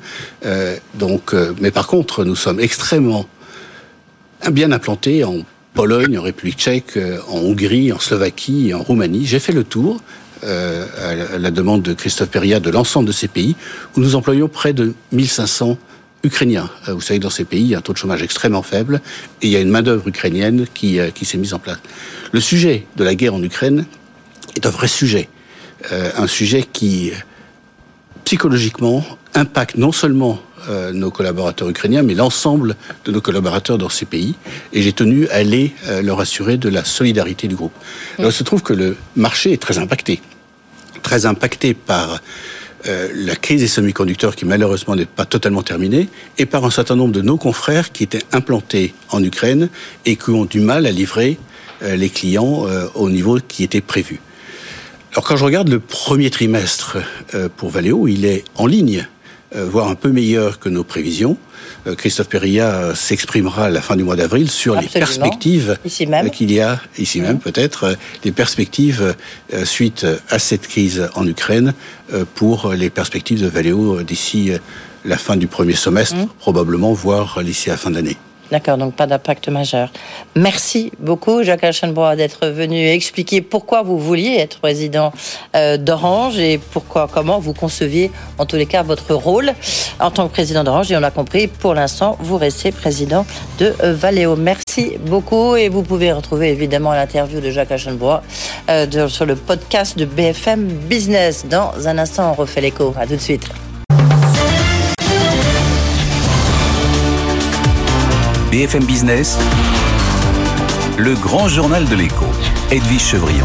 [0.95, 3.29] donc, mais par contre, nous sommes extrêmement
[4.51, 5.41] bien implantés en
[5.75, 9.27] Pologne, en République tchèque, en Hongrie, en Slovaquie en Roumanie.
[9.27, 10.01] J'ai fait le tour.
[10.43, 13.55] à la demande de Christophe Peria de l'ensemble de ces pays,
[13.95, 15.77] où nous employons près de 1500
[16.27, 16.69] ukrainiens.
[16.89, 19.01] Euh, vous savez, dans ces pays, il y a un taux de chômage extrêmement faible
[19.41, 21.79] et il y a une main-d'œuvre ukrainienne qui, euh, qui s'est mise en place.
[22.33, 23.87] Le sujet de la guerre en Ukraine
[24.57, 25.29] est un vrai sujet.
[25.93, 27.13] Euh, un sujet qui,
[28.25, 29.05] psychologiquement,
[29.35, 30.41] impacte non seulement
[30.93, 32.75] nos collaborateurs ukrainiens, mais l'ensemble
[33.05, 34.35] de nos collaborateurs dans ces pays.
[34.73, 35.73] Et j'ai tenu à aller
[36.03, 37.75] leur assurer de la solidarité du groupe.
[38.19, 40.21] Alors, il se trouve que le marché est très impacté.
[41.05, 42.21] Très impacté par
[42.87, 46.09] euh, la crise des semi-conducteurs qui malheureusement n'est pas totalement terminée,
[46.39, 49.69] et par un certain nombre de nos confrères qui étaient implantés en Ukraine
[50.05, 51.39] et qui ont du mal à livrer
[51.83, 54.21] euh, les clients euh, au niveau qui était prévu.
[55.13, 56.99] Alors quand je regarde le premier trimestre
[57.57, 59.09] pour Valeo, il est en ligne,
[59.55, 61.37] voire un peu meilleur que nos prévisions.
[61.87, 66.29] Euh, Christophe Perilla euh, s'exprimera à la fin du mois d'avril sur les perspectives euh,
[66.29, 69.15] qu'il y a ici même peut-être les perspectives
[69.65, 71.75] suite à cette crise en Ukraine
[72.35, 74.53] pour les perspectives de Valeo d'ici
[75.05, 76.29] la fin du premier semestre, mmh.
[76.39, 78.17] probablement, voire d'ici à la fin d'année.
[78.53, 79.91] D'accord, donc pas d'impact majeur.
[80.37, 85.13] Merci beaucoup, Jacques Aschenbrois, d'être venu expliquer pourquoi vous vouliez être président
[85.57, 89.53] euh, d'Orange et pourquoi, comment vous conceviez, en tous les cas, votre rôle
[89.99, 90.93] en tant que président d'Orange.
[90.93, 93.27] Et on a compris, pour l'instant, vous restez président
[93.59, 94.37] de euh, Valeo.
[94.37, 98.23] Merci beaucoup et vous pouvez retrouver évidemment l'interview de Jacques Aschenbrois
[98.71, 101.47] euh, sur le podcast de BFM Business.
[101.47, 102.95] Dans un instant, on refait l'écho.
[102.97, 103.49] À tout de suite.
[108.57, 109.37] BFM Business,
[110.97, 112.25] le grand journal de l'écho,
[112.71, 113.45] Edwige Chevrillon.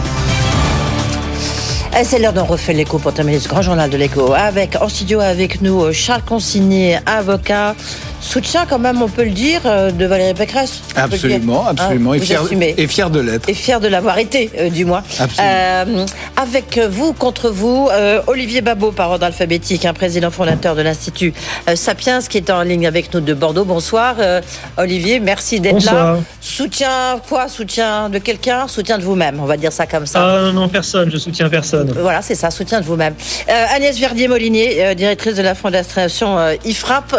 [2.00, 4.32] Eh, c'est l'heure d'en refaire l'écho pour terminer ce grand journal de l'écho.
[4.32, 7.76] Avec, en studio avec nous, Charles Consigné, avocat,
[8.22, 10.82] soutien quand même, on peut le dire, euh, de Valérie Pécresse.
[10.96, 12.14] Absolument, hein, absolument.
[12.14, 12.42] et, fier,
[12.78, 13.50] et, fier, de l'être.
[13.50, 15.04] Et fier de l'avoir été, euh, du moins.
[15.40, 16.06] Euh,
[16.38, 17.90] avec vous, contre vous,
[18.28, 21.34] Olivier Babot, par ordre alphabétique, un président fondateur de l'Institut
[21.76, 23.66] Sapiens, qui est en ligne avec nous de Bordeaux.
[23.66, 24.16] Bonsoir,
[24.78, 26.18] Olivier, merci d'être là.
[26.40, 27.48] Soutien quoi?
[27.48, 28.68] Soutien de quelqu'un?
[28.68, 30.22] Soutien de vous-même, on va dire ça comme ça.
[30.22, 31.94] Ah non, personne, je soutiens personne.
[32.00, 33.14] Voilà, c'est ça, soutien de vous-même.
[33.48, 37.16] Agnès Verdier-Molinier, directrice de la fondation IFRAP,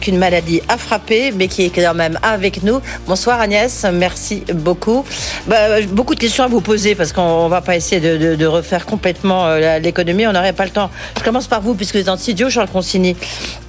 [0.00, 2.80] qu'une maladie dit a frappé, mais qui est quand même avec nous.
[3.06, 5.04] Bonsoir Agnès, merci beaucoup.
[5.46, 9.46] Bah, beaucoup de questions à vous poser parce qu'on va pas essayer de, refaire complètement
[9.46, 10.90] euh, l'économie, on n'aurait pas le temps.
[11.18, 13.16] Je commence par vous puisque vous êtes en studio, Charles Consigny.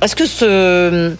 [0.01, 1.15] Est-ce que ce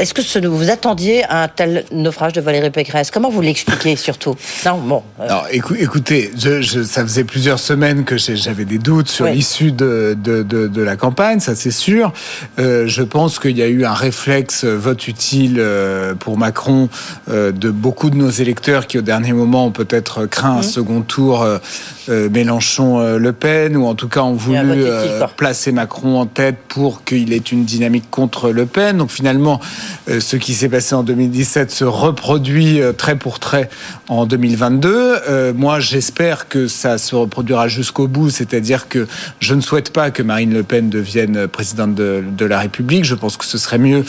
[0.00, 3.10] est-ce que ce, vous attendiez à un tel naufrage de Valérie Pécresse?
[3.10, 4.34] Comment vous l'expliquez surtout?
[4.64, 5.02] Non, bon.
[5.20, 5.26] Euh.
[5.52, 10.82] écoutez, je, ça faisait plusieurs semaines que j'avais des doutes sur l'issue de, de, de,
[10.82, 12.12] la campagne, ça c'est sûr.
[12.58, 16.88] Euh, je pense qu'il y a eu un réflexe vote utile euh, pour Macron
[17.28, 20.62] de beaucoup de nos électeurs qui au dernier moment ont peut-être craint un mmh.
[20.62, 21.46] second tour
[22.08, 24.84] Mélenchon-Le Pen, ou en tout cas ont voulu
[25.36, 28.96] placer Macron en tête pour qu'il ait une dynamique contre Le Pen.
[28.96, 33.68] Donc finalement, euh, ce qui s'est passé en 2017 se reproduit euh, trait pour trait
[34.08, 34.90] en 2022.
[35.28, 39.06] Euh, moi, j'espère que ça se reproduira jusqu'au bout, c'est-à-dire que
[39.40, 43.04] je ne souhaite pas que Marine Le Pen devienne présidente de, la République.
[43.04, 44.04] Je pense que ce serait mieux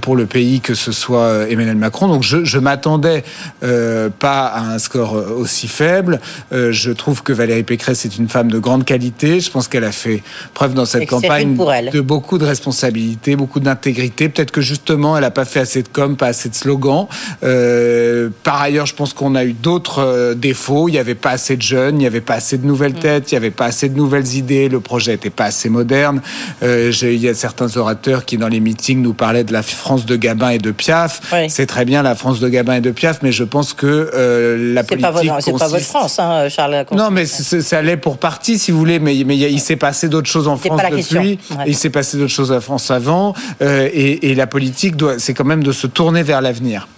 [0.00, 2.08] pour le pays que ce soit Emmanuel Macron.
[2.08, 3.22] Donc, je, je m'attendais
[3.60, 6.20] pas à un score aussi faible.
[6.50, 9.40] je trouve que Valérie Pécresse est une femme de grande qualité.
[9.40, 10.22] Je pense qu'elle a fait
[10.54, 11.56] preuve dans cette campagne
[11.92, 14.28] de beaucoup de responsabilités, beaucoup d'intégrité.
[14.28, 17.06] Peut-être que justement elle n'a pas fait assez de com, pas assez de slogans.
[17.42, 20.88] Euh, par ailleurs, je pense qu'on a eu d'autres euh, défauts.
[20.88, 23.00] Il n'y avait pas assez de jeunes, il n'y avait pas assez de nouvelles mm.
[23.00, 24.68] têtes, il n'y avait pas assez de nouvelles idées.
[24.68, 26.20] Le projet n'était pas assez moderne.
[26.62, 30.06] Euh, il y a certains orateurs qui, dans les meetings, nous parlaient de la France
[30.06, 31.20] de Gabin et de Piaf.
[31.48, 34.10] C'est très bien la France de Gabin et de Piaf, mais je pense que
[34.74, 35.06] la politique.
[35.40, 36.84] C'est pas votre France, hein, Charles.
[36.92, 38.98] Non, mais ça allait pour partie, si vous voulez.
[38.98, 41.38] Mais, mais il s'est passé d'autres choses en France depuis.
[41.66, 43.34] Il s'est passé d'autres choses en France avant.
[43.60, 46.88] et, et la politique c'est quand même de se tourner vers l'avenir.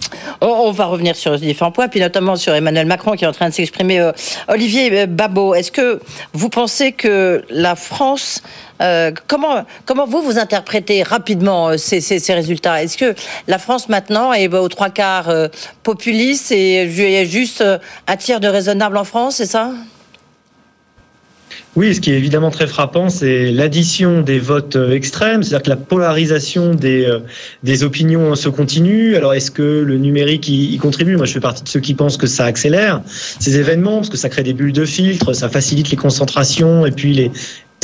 [0.41, 3.49] On, va revenir sur différents points, puis notamment sur Emmanuel Macron qui est en train
[3.49, 3.99] de s'exprimer.
[3.99, 4.11] Euh,
[4.47, 5.99] Olivier Babot, est-ce que
[6.33, 8.41] vous pensez que la France
[9.27, 12.81] comment, comment vous vous interprétez rapidement ces, ces, résultats?
[12.81, 13.13] Est-ce que
[13.47, 15.29] la France maintenant est aux trois quarts
[15.83, 17.61] populiste et juste
[18.07, 19.71] un tiers de raisonnable en France, c'est ça?
[21.75, 25.69] Oui, ce qui est évidemment très frappant, c'est l'addition des votes euh, extrêmes, c'est-à-dire que
[25.69, 27.19] la polarisation des, euh,
[27.63, 29.15] des opinions se continue.
[29.15, 31.15] Alors, est-ce que le numérique y, contribue?
[31.15, 34.17] Moi, je fais partie de ceux qui pensent que ça accélère ces événements, parce que
[34.17, 37.31] ça crée des bulles de filtre, ça facilite les concentrations et puis les,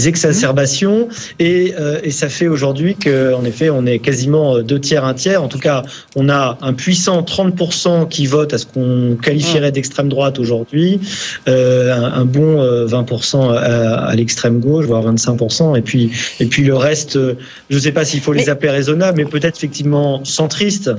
[0.03, 1.07] exacerbations.
[1.39, 5.41] Et, euh, et ça fait aujourd'hui qu'en effet on est quasiment deux tiers un tiers.
[5.41, 5.83] En tout cas
[6.15, 10.99] on a un puissant 30% qui vote à ce qu'on qualifierait d'extrême droite aujourd'hui
[11.47, 16.45] euh, un, un, bon 20% euh, à, à l'extrême gauche voire 25% et puis et
[16.45, 17.35] puis le reste euh,
[17.69, 20.91] je ne sais pas s'il faut les appeler raisonnables mais peut-être effectivement centristes.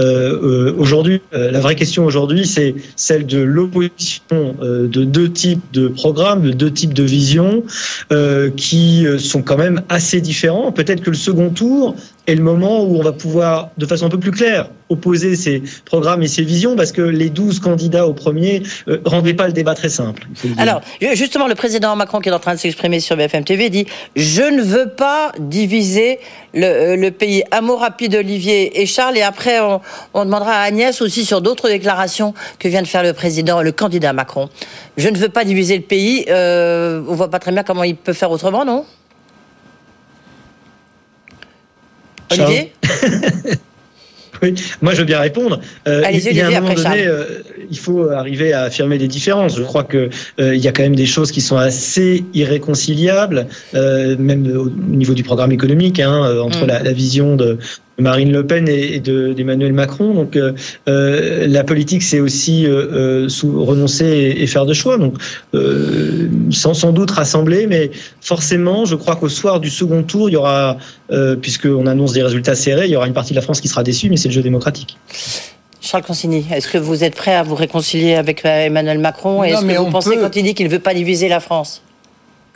[0.00, 6.42] Euh, aujourd'hui la vraie question aujourd'hui c'est celle de l'opposition de deux types de programmes
[6.42, 7.62] de deux types de visions.
[8.12, 10.72] Euh, euh, qui euh, sont quand même assez différents.
[10.72, 11.94] Peut-être que le second tour
[12.26, 15.62] est le moment où on va pouvoir, de façon un peu plus claire, opposer ces
[15.84, 19.46] programmes et ces visions, parce que les 12 candidats au premier ne euh, rendaient pas
[19.46, 20.26] le débat très simple.
[20.58, 20.80] Alors,
[21.14, 24.42] justement, le président Macron qui est en train de s'exprimer sur BFM TV dit «Je
[24.42, 26.18] ne veux pas diviser
[26.54, 27.44] le, pays».
[27.52, 29.60] Un mot rapide Olivier et Charles, et après
[30.14, 33.72] on, demandera à Agnès aussi sur d'autres déclarations que vient de faire le président, le
[33.72, 34.48] candidat Macron.
[34.96, 37.96] Je ne veux pas diviser le pays, euh, on voit pas très bien comment il
[37.96, 38.84] peut faire autrement, non?
[42.30, 42.72] Olivier
[44.42, 45.60] Oui, moi je veux bien répondre.
[45.86, 49.56] Euh, il y a un moment donné, euh, il faut arriver à affirmer les différences.
[49.56, 50.08] Je crois que
[50.40, 54.70] euh, il y a quand même des choses qui sont assez irréconciliables, euh, même au
[54.70, 56.68] niveau du programme économique, hein, entre mm.
[56.68, 57.58] la, la, vision de,
[58.00, 60.14] Marine Le Pen et, d'Emmanuel Macron.
[60.14, 60.52] Donc euh,
[60.88, 64.98] euh, la politique, c'est aussi euh, sous, renoncer et, faire de choix.
[64.98, 65.14] Donc
[66.50, 67.90] sans, sans doute rassembler, mais
[68.20, 70.76] forcément, je crois qu'au soir du second tour, il y aura,
[71.40, 73.82] puisqu'on annonce des résultats serrés, il y aura une partie de la France qui sera
[73.82, 74.96] déçue, mais c'est le jeu démocratique.
[75.80, 79.42] Charles Consigny, est-ce que vous êtes prêt à vous réconcilier avec Emmanuel Macron?
[79.42, 81.82] Est-ce que vous pensez quand il dit qu'il ne veut pas diviser la France?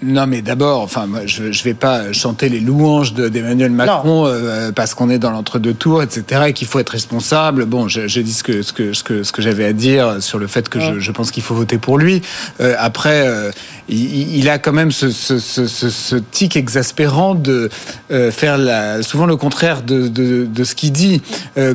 [0.05, 4.71] Non, mais d'abord, enfin, moi, je ne vais pas chanter les louanges d'Emmanuel Macron euh,
[4.71, 7.65] parce qu'on est dans l'entre-deux tours, etc., et qu'il faut être responsable.
[7.65, 10.39] Bon, je dis ce que, ce que, ce que, ce que j'avais à dire sur
[10.39, 12.21] le fait que je, je, pense qu'il faut voter pour lui.
[12.61, 13.51] Euh, après, euh,
[13.89, 17.71] il, il, a quand même ce, ce, ce, ce tic exaspérant de
[18.31, 21.23] faire la, souvent le contraire de, de, de ce qu'il dit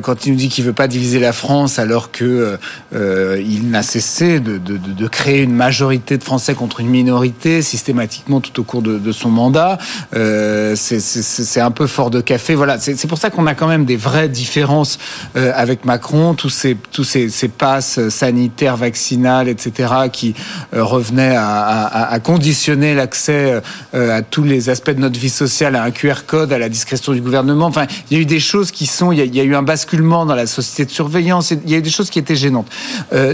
[0.02, 2.58] quand il nous dit qu'il veut pas diviser la France alors que
[2.92, 8.19] il n'a cessé de, de, de créer une majorité de Français contre une minorité systématiquement
[8.40, 9.78] tout au cours de, son mandat.
[10.14, 12.54] Euh, c'est un peu fort de café.
[12.54, 14.98] Voilà, c'est pour ça qu'on a quand même des vraies différences
[15.36, 16.34] euh, avec Macron.
[16.34, 20.34] Tous ces tous ces, passes sanitaires, vaccinales, etc., qui
[20.74, 23.62] euh, revenaient à, conditionner l'accès
[23.94, 27.12] à tous les aspects de notre vie sociale à un QR code, à la discrétion
[27.12, 27.66] du gouvernement.
[27.66, 29.12] Enfin, il y a eu des choses qui sont.
[29.12, 31.50] Il y a, eu un basculement dans la société de surveillance.
[31.50, 32.68] Il y a eu des choses qui étaient gênantes.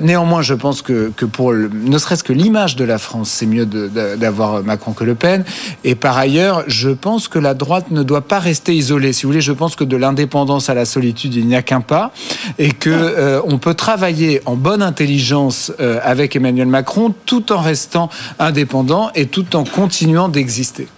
[0.02, 3.66] néanmoins, je pense que, que pour ne serait-ce que l'image de la France, c'est mieux
[3.66, 5.44] d'avoir Macron que Le Pen.
[5.84, 9.12] Et par ailleurs, je pense que la droite ne doit pas rester isolée.
[9.12, 11.80] Si vous voulez, je pense que de l'indépendance à la solitude, il n'y a qu'un
[11.80, 12.12] pas,
[12.58, 17.60] et que euh, on peut travailler en bonne intelligence euh, avec Emmanuel Macron, tout en
[17.60, 20.88] restant indépendant et tout en continuant d'exister.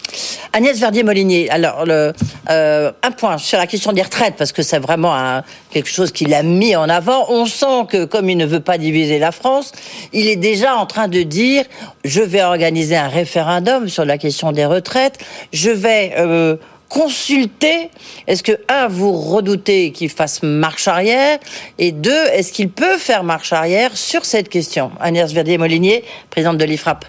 [0.54, 2.14] Agnès Verdier-Molinier, alors le,
[2.48, 6.32] euh, un point sur la question des retraites, parce que c'est vraiment quelque chose qu'il
[6.32, 7.26] a mis en avant.
[7.28, 9.72] On sent que comme il ne veut pas diviser la France,
[10.14, 11.64] il est déjà en train de dire
[12.04, 15.18] je vais organiser un référendum sur la question des retraites,
[15.52, 16.56] je vais euh,
[16.88, 17.90] consulter.
[18.26, 21.38] Est-ce que, un, vous redoutez qu'il fasse marche arrière
[21.78, 24.90] Et deux, est-ce qu'il peut faire marche arrière sur cette question?
[25.00, 27.04] Agnès Verdier-Molinier, présidente de l'IFRAP.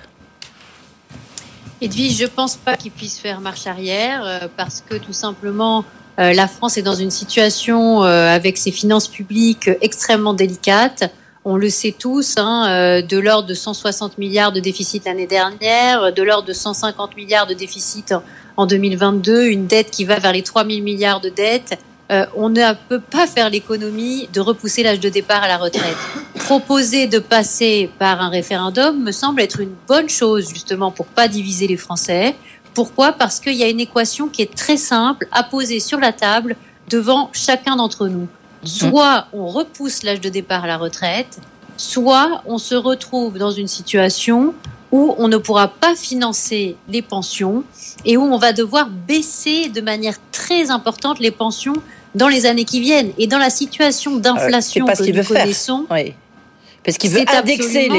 [1.81, 5.85] Edwige, je ne pense pas qu'il puisse faire marche arrière euh, parce que tout simplement,
[6.19, 11.09] euh, la France est dans une situation avec ses finances publiques extrêmement délicates.
[11.45, 16.21] On le sait tous, hein, de l'ordre de 160 milliards de déficit l'année dernière, de
[16.21, 18.13] l'ordre de 150 milliards de déficit
[18.57, 21.79] en 2022, une dette qui va vers les 3 000 milliards de dettes.
[22.11, 25.95] Euh, on ne peut pas faire l'économie de repousser l'âge de départ à la retraite.
[26.35, 31.29] Proposer de passer par un référendum me semble être une bonne chose justement pour pas
[31.29, 32.35] diviser les Français.
[32.73, 33.13] Pourquoi?
[33.13, 36.57] Parce qu'il y a une équation qui est très simple à poser sur la table
[36.89, 38.27] devant chacun d'entre nous.
[38.63, 41.39] Soit on repousse l'âge de départ à la retraite,
[41.77, 44.53] soit on se retrouve dans une situation
[44.91, 47.63] où on ne pourra pas financer les pensions
[48.05, 51.75] et où on va devoir baisser de manière très importantes les pensions
[52.15, 53.11] dans les années qui viennent.
[53.17, 56.13] Et dans la situation d'inflation que nous connaissons, oui.
[56.83, 57.89] Parce qu'il veut indexer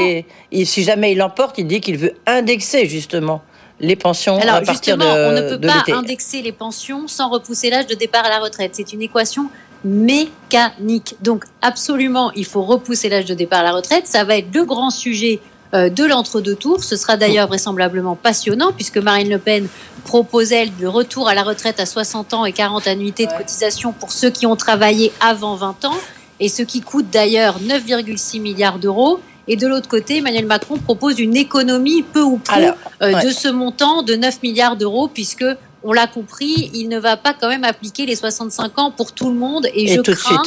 [0.51, 0.65] les.
[0.65, 3.41] si jamais il l'emporte, il dit qu'il veut indexer justement
[3.79, 7.69] les pensions Alors, à partir de on ne peut pas indexer les pensions sans repousser
[7.69, 8.71] l'âge de départ à la retraite.
[8.73, 9.49] C'est une équation
[9.83, 11.15] mécanique.
[11.21, 14.07] Donc absolument, il faut repousser l'âge de départ à la retraite.
[14.07, 15.39] Ça va être le grand sujet
[15.73, 16.83] euh, de l'entre-deux tours.
[16.83, 19.67] Ce sera d'ailleurs vraisemblablement passionnant puisque Marine Le Pen
[20.03, 23.93] propose, elle, le retour à la retraite à 60 ans et 40 annuités de cotisation
[23.93, 25.97] pour ceux qui ont travaillé avant 20 ans
[26.39, 29.19] et ce qui coûte d'ailleurs 9,6 milliards d'euros.
[29.47, 32.59] Et de l'autre côté, Emmanuel Macron propose une économie peu ou prou
[33.01, 35.45] euh, de ce montant de 9 milliards d'euros, puisque
[35.83, 39.29] on l'a compris, il ne va pas quand même appliquer les 65 ans pour tout
[39.29, 39.67] le monde.
[39.73, 40.43] Et, je crains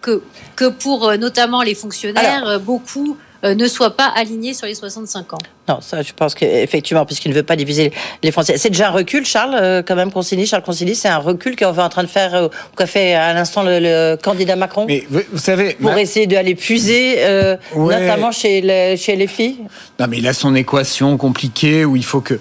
[0.00, 0.20] que,
[0.56, 4.74] que pour euh, notamment les fonctionnaires, euh, beaucoup euh, ne soit pas aligné sur les
[4.74, 5.38] 65 ans.
[5.68, 8.58] Non, ça, je pense qu'effectivement, puisqu'il ne veut pas diviser les Français.
[8.58, 10.46] C'est déjà un recul, Charles, quand même, Consigny.
[10.46, 13.62] Charles Consigny, c'est un recul qu'on est en train de faire, qu'a fait à l'instant
[13.64, 14.86] le, candidat Macron.
[14.86, 15.74] Mais vous, savez.
[15.74, 17.18] Pour essayer d'aller puiser,
[17.76, 19.58] notamment chez les, chez les filles.
[20.00, 22.38] Non, mais il a son équation compliquée où il faut que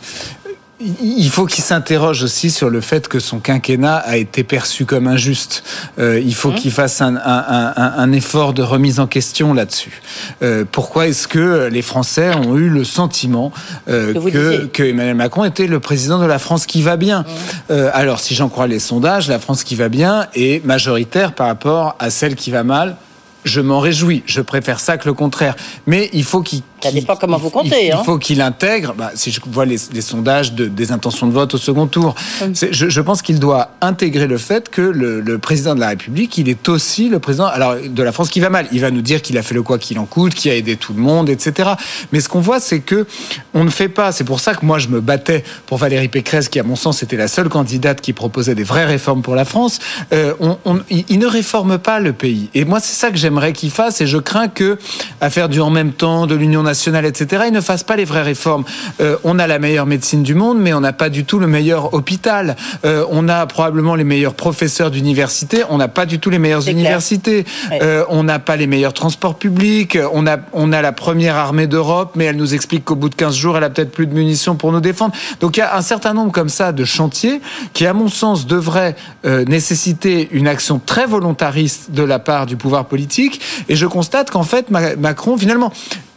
[1.01, 5.07] il faut qu'il s'interroge aussi sur le fait que son quinquennat a été perçu comme
[5.07, 5.63] injuste.
[5.99, 6.55] Euh, il faut mmh.
[6.55, 10.01] qu'il fasse un, un, un, effort de remise en question là-dessus.
[10.41, 13.51] Euh, pourquoi est-ce que les Français ont eu le sentiment
[13.89, 17.25] euh, que, que, Emmanuel Macron était le président de la France qui va bien?
[17.69, 17.73] Mmh.
[17.93, 21.95] Alors, si j'en crois les sondages, la France qui va bien est majoritaire par rapport
[21.99, 22.97] à celle qui va mal
[23.43, 24.23] je m'en réjouis.
[24.25, 25.55] Je préfère ça que le contraire.
[25.87, 27.87] Mais il faut qu'il ça dépend comment vous comptez.
[27.87, 28.01] Il, hein.
[28.03, 31.57] faut qu'il intègre, bah, si je vois les, sondages de, des intentions de vote au
[31.57, 32.53] second tour, hum.
[32.53, 36.37] je, je, pense qu'il doit intégrer le fait que le, le, président de la République,
[36.37, 38.67] il est aussi le président alors, de la France qui va mal.
[38.71, 40.75] Il va nous dire qu'il a fait le quoi qu'il en coûte, qu'il a aidé
[40.75, 41.71] tout le monde, etc.
[42.11, 43.05] Mais ce qu'on voit, c'est que
[43.53, 44.11] on ne fait pas.
[44.11, 47.03] C'est pour ça que moi, je me battais pour Valérie Pécresse, qui, à mon sens,
[47.03, 49.79] était la seule candidate qui proposait des vraies réformes pour la France.
[50.13, 52.49] Euh, on, on, il, ne réforme pas le pays.
[52.53, 54.01] Et moi, c'est ça que j'aimerais qu'il fasse.
[54.01, 54.77] Et je crains que,
[55.19, 58.05] à faire du en même temps, de l'Union nationale, etc., ils ne fassent pas les
[58.05, 58.63] vraies réformes.
[58.99, 61.47] Euh, on a la meilleure médecine du monde, mais on n'a pas du tout le
[61.47, 62.55] meilleur hôpital.
[62.85, 66.67] Euh, on a probablement les meilleurs professeurs d'université, on n'a pas du tout les meilleures
[66.67, 67.45] universités.
[67.71, 69.97] Euh, on n'a pas les meilleurs transports publics.
[70.13, 73.15] On a, on a la première armée d'Europe, mais elle nous explique qu'au bout de
[73.15, 75.13] 15 jours, elle a peut-être plus de munitions pour nous défendre.
[75.39, 77.41] Donc il y a un certain nombre comme ça de chantiers
[77.73, 82.85] qui, à mon sens, devraient nécessiter une action très volontariste de la part du pouvoir
[82.85, 83.41] politique.
[83.69, 85.71] Et je constate qu'en fait, Macron, finalement,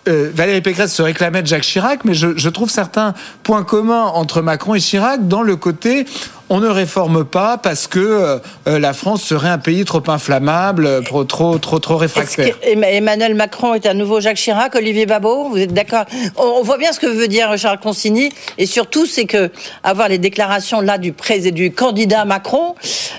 [0.07, 4.43] euh, Valérie Pécresse se réclamait de Jacques Chirac, mais je, trouve certains points communs entre
[4.43, 6.07] Macron et Chirac dans le côté
[6.51, 8.39] on ne réforme pas parce que euh,
[8.69, 12.55] euh, la France serait un pays trop inflammable, trop trop trop, réfractaire.
[12.63, 16.05] Emmanuel Macron est à nouveau Jacques Chirac, Olivier Babot, vous êtes d'accord?
[16.37, 18.29] On, voit bien ce que veut dire Charles Consigny,
[18.59, 19.51] et surtout c'est que
[19.83, 22.75] avoir les déclarations là du président, du candidat Macron,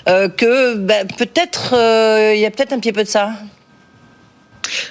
[0.06, 1.74] que ben, peut-être
[2.36, 3.32] il y a peut-être un petit peu de ça.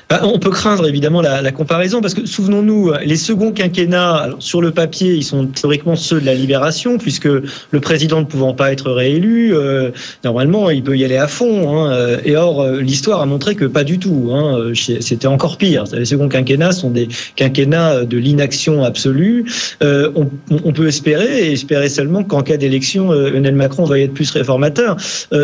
[0.09, 4.71] Bah, on peut craindre évidemment la, comparaison parce que souvenons-nous, les seconds quinquennats, sur le
[4.71, 8.91] papier, ils sont théoriquement ceux de la libération puisque le président ne pouvant pas être
[8.91, 9.91] réélu, euh,
[10.25, 11.85] normalement il peut y aller à fond.
[11.85, 12.19] Hein.
[12.25, 14.31] et or, euh, l'histoire a montré que pas du tout.
[14.33, 14.73] Hein.
[14.75, 15.85] C'était encore pire.
[15.93, 19.45] Les seconds quinquennats sont des quinquennats de l'inaction absolue.
[19.83, 20.11] Euh,
[20.51, 24.31] on, peut espérer, et espérer seulement qu'en cas d'élection, Emmanuel Macron va y être plus
[24.31, 24.97] réformateur.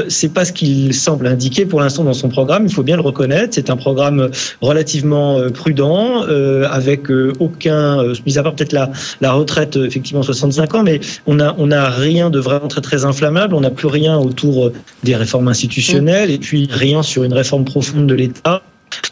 [0.09, 2.65] C'est pas ce qu'il semble indiquer pour l'instant dans son programme.
[2.67, 3.55] Il faut bien le reconnaître.
[3.55, 4.20] C'est un programme
[4.61, 8.91] relativement euh, prudent, euh, avec euh, aucun, mis à part peut-être la,
[9.21, 13.05] la retraite, effectivement 65 ans, mais on a on a rien de vraiment très très
[13.05, 13.55] inflammable.
[13.55, 14.73] On n'a plus rien autour
[15.05, 18.63] des réformes institutionnelles et puis rien sur une réforme profonde de l'État.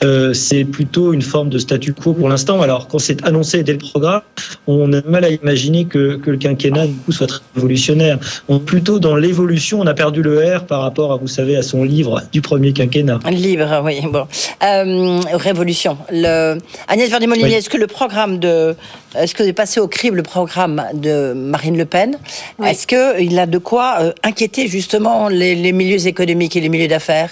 [0.05, 2.63] Euh, c'est plutôt une forme de statu quo pour l'instant.
[2.63, 4.23] Alors, quand c'est annoncé dès le programme,
[4.67, 8.19] on a mal à imaginer que, que le quinquennat du coup, soit très révolutionnaire.
[8.49, 11.63] On, plutôt dans l'évolution, on a perdu le R par rapport à, vous savez, à
[11.63, 13.19] son livre du premier quinquennat.
[13.31, 14.01] Livre, oui.
[14.11, 14.27] Bon,
[14.63, 15.99] euh, révolution.
[16.11, 16.59] Le...
[16.87, 18.75] Agnès Verdi-Molinier, est-ce que le programme de,
[19.17, 22.19] est-ce que vous avez passé au crible le programme de Marine Le Pen?
[22.65, 26.89] Est-ce qu'il a de quoi euh, inquiéter justement les, les milieux économiques et les milieux
[26.89, 27.31] d'affaires?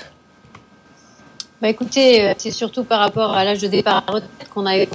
[1.61, 4.67] Bah écoutez, euh, c'est surtout par rapport à l'âge de départ à la retraite qu'on
[4.67, 4.87] a ah.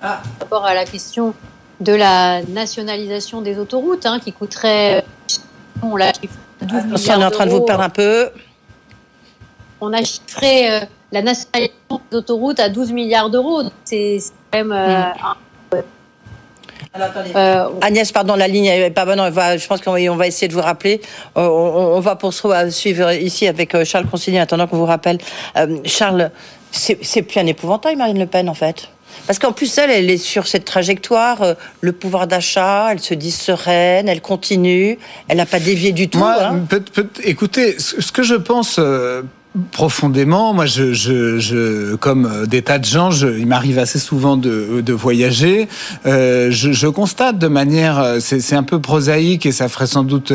[0.00, 1.34] par rapport à la question
[1.80, 5.04] de la nationalisation des autoroutes, hein, qui coûterait,
[5.82, 8.30] on l'a chiffré, On est en train de vous perdre un peu.
[9.80, 10.80] On a chiffré euh,
[11.12, 13.62] la nationalisation des autoroutes à 12 milliards d'euros.
[13.84, 14.18] C'est
[14.52, 14.72] quand même.
[14.72, 15.02] Euh,
[17.36, 19.18] Euh, Agnès, pardon, la ligne n'est pas bonne.
[19.18, 21.00] je pense qu'on va, essayer de vous rappeler.
[21.36, 25.18] Euh, on, va poursuivre suivre ici avec euh, Charles Consigny, attendant qu'on vous rappelle.
[25.84, 26.30] Charles,
[26.70, 28.88] c'est plus un épouvantail, Marine Le Pen, en fait
[29.26, 33.32] parce qu'en plus, elle, elle est sur cette trajectoire, le pouvoir d'achat, elle se dit
[33.32, 36.22] sereine, elle continue, elle n'a pas dévié du tout.
[36.22, 36.60] Hein.
[37.24, 38.78] écoutez, ce que je pense
[39.72, 40.52] profondément.
[40.52, 44.36] Moi, je, je, je, comme euh, des tas de gens, je, il m'arrive assez souvent
[44.36, 45.68] de, de voyager.
[46.06, 50.04] Euh, je, je, constate de manière, euh, c'est un peu prosaïque et ça ferait sans
[50.04, 50.32] doute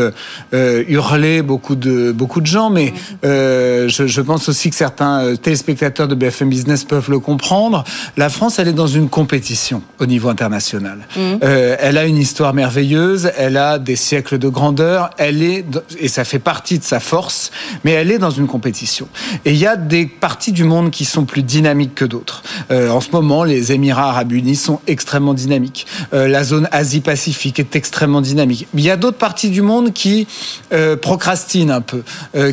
[0.54, 2.94] euh, hurler beaucoup de beaucoup de gens, mais
[3.26, 7.84] euh, je, je, pense aussi que certains téléspectateurs de BFM Business peuvent le comprendre.
[8.18, 11.00] La France, elle est dans une compétition au niveau international.
[11.16, 11.22] Mmh.
[11.44, 15.66] Euh, elle a une histoire merveilleuse, elle a des siècles de grandeur, elle est
[16.00, 17.52] et ça fait partie de sa force,
[17.84, 19.03] mais elle est dans une compétition.
[19.46, 22.44] Et il y a des parties du monde qui sont plus dynamiques que d'autres.
[22.72, 25.86] Euh, en ce moment, les Émirats arabes unis sont extrêmement dynamiques.
[26.14, 28.68] Euh, la zone Asie-Pacifique est extrêmement dynamique.
[28.74, 30.28] Il y a d'autres parties du monde qui
[30.74, 32.04] euh, procrastinent un peu,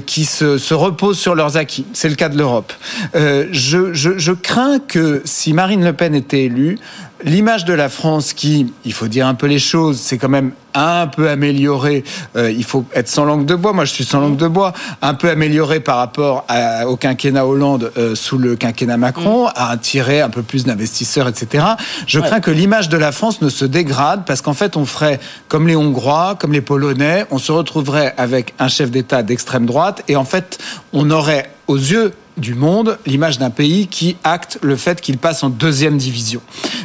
[0.07, 1.85] qui se, se, reposent sur leurs acquis.
[1.93, 2.73] C'est le cas de l'Europe.
[3.15, 6.79] Je crains que si Marine Le Pen était élue,
[7.25, 10.53] l'image de la France qui, il faut dire un peu les choses, c'est quand même
[10.75, 12.05] un peu amélioré.
[12.37, 13.73] Euh, il faut être sans langue de bois.
[13.73, 14.73] Moi, je suis sans langue de bois.
[15.03, 16.47] Un peu amélioré par rapport
[16.87, 19.53] au quinquennat Hollande euh, sous le quinquennat Macron, mm.
[19.57, 21.65] à attirer un peu plus d'investisseurs, etc.
[22.07, 25.21] Je crains que l'image de la France ne se dégrade parce qu'en fait, on ferait
[25.49, 30.03] comme les Hongrois, comme les Polonais, on se retrouverait avec un chef d'État d'extrême droite
[30.09, 30.59] et en fait,
[30.93, 35.43] on aurait aux yeux du monde, l'image d'un pays qui acte le fait qu'il passe
[35.43, 36.41] en deuxième division.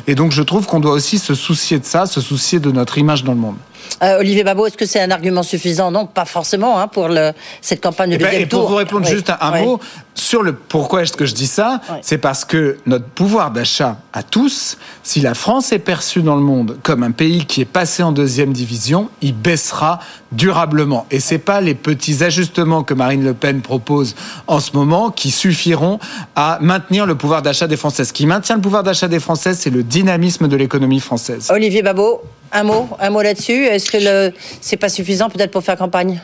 [0.08, 2.98] Et donc je trouve qu'on doit aussi se soucier de ça, se soucier de notre
[2.98, 3.58] image dans le monde.
[4.04, 5.92] Euh, Olivier Babot, est-ce que c'est un argument suffisant?
[5.92, 7.32] Non, pas forcément hein, pour le,
[7.62, 9.80] cette campagne de eh ben, et pour vous répondre juste un, mot
[10.16, 14.24] sur le pourquoi est-ce que je dis ça, c'est parce que notre pouvoir d'achat à
[14.24, 18.02] tous, si la France est perçue dans le monde comme un pays qui est passé
[18.02, 20.00] en deuxième division, il baissera
[20.32, 21.06] durablement.
[21.12, 24.16] Et c'est pas les petits ajustements que Marine Le Pen propose
[24.48, 26.00] en ce moment qui suffiront
[26.36, 28.06] à maintenir le pouvoir d'achat des Français.
[28.06, 31.52] Ce qui maintient le pouvoir d'achat des Français, c'est le dynamisme de l'économie française.
[31.52, 32.22] Olivier Babot,
[32.56, 33.66] un mot, un mot là-dessus.
[33.66, 34.34] Est-ce que le...
[34.62, 36.20] c'est pas suffisant peut-être pour faire campagne?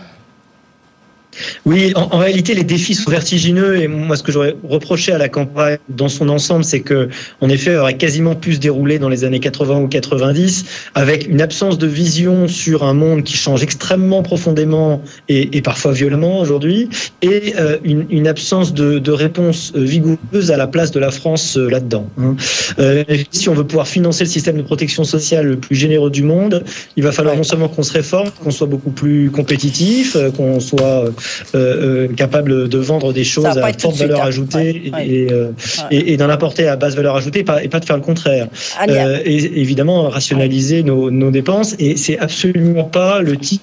[1.66, 5.30] Oui, en, réalité, les défis sont vertigineux et moi, ce que j'aurais reproché à la
[5.30, 7.10] campagne dans son ensemble, c'est que,
[7.40, 10.66] en effet, elle aurait quasiment pu se dérouler dans les années 80 ou 90
[10.96, 16.40] avec une absence de vision sur un monde qui change extrêmement profondément et, parfois violemment
[16.40, 16.90] aujourd'hui
[17.22, 22.08] et euh, une, absence de, réponse vigoureuse à la place de la France euh, là-dedans.
[22.18, 22.36] Hein.
[22.80, 26.24] Euh, si on veut pouvoir financer le système de protection sociale le plus généreux du
[26.24, 26.64] monde,
[26.96, 31.12] il va falloir non seulement qu'on se réforme, qu'on soit beaucoup plus compétitif, qu'on soit
[31.56, 34.28] euh, euh, capable de vendre des choses à forte valeur hein.
[34.28, 35.52] ajoutée euh,
[35.90, 38.48] et, d'en apporter à basse valeur ajoutée et pas, de faire le contraire.
[38.88, 41.76] et évidemment, rationaliser nos, nos dépenses.
[41.80, 43.62] Et c'est absolument pas le type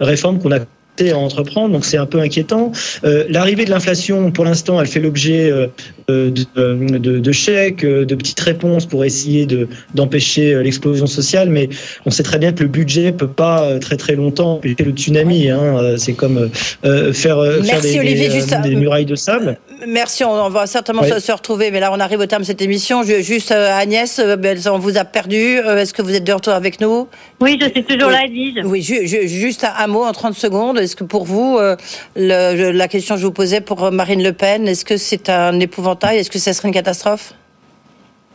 [0.00, 0.60] de réforme qu'on a
[1.10, 2.72] à entreprendre, donc c'est un peu inquiétant.
[3.04, 5.68] Euh, L'arrivée de l'inflation, pour l'instant, elle fait l'objet euh,
[6.08, 6.44] de,
[6.98, 9.46] de, de, chèques, euh, de petites réponses pour essayer
[9.94, 11.68] d'empêcher l'explosion sociale, mais
[12.06, 15.50] on sait très bien que le budget peut pas très très longtemps empêcher le tsunami.
[15.50, 15.96] Hein.
[15.96, 16.50] C'est comme
[16.82, 19.58] faire, faire des, des, murailles de sable.
[19.86, 23.02] Merci, on va certainement se retrouver, mais là on arrive au terme de cette émission.
[23.02, 25.36] Juste Agnès, ben, on vous a perdu.
[25.36, 27.06] Est-ce que vous êtes de retour avec nous?
[27.40, 28.64] Oui, je suis toujours là, Edwige.
[28.64, 30.78] Oui, juste un mot en 30 secondes.
[30.78, 31.76] Est-ce que pour vous, euh,
[32.16, 36.18] la question que je vous posais pour Marine Le Pen, est-ce que c'est un épouvantail?
[36.18, 37.34] Est-ce que ça serait une catastrophe?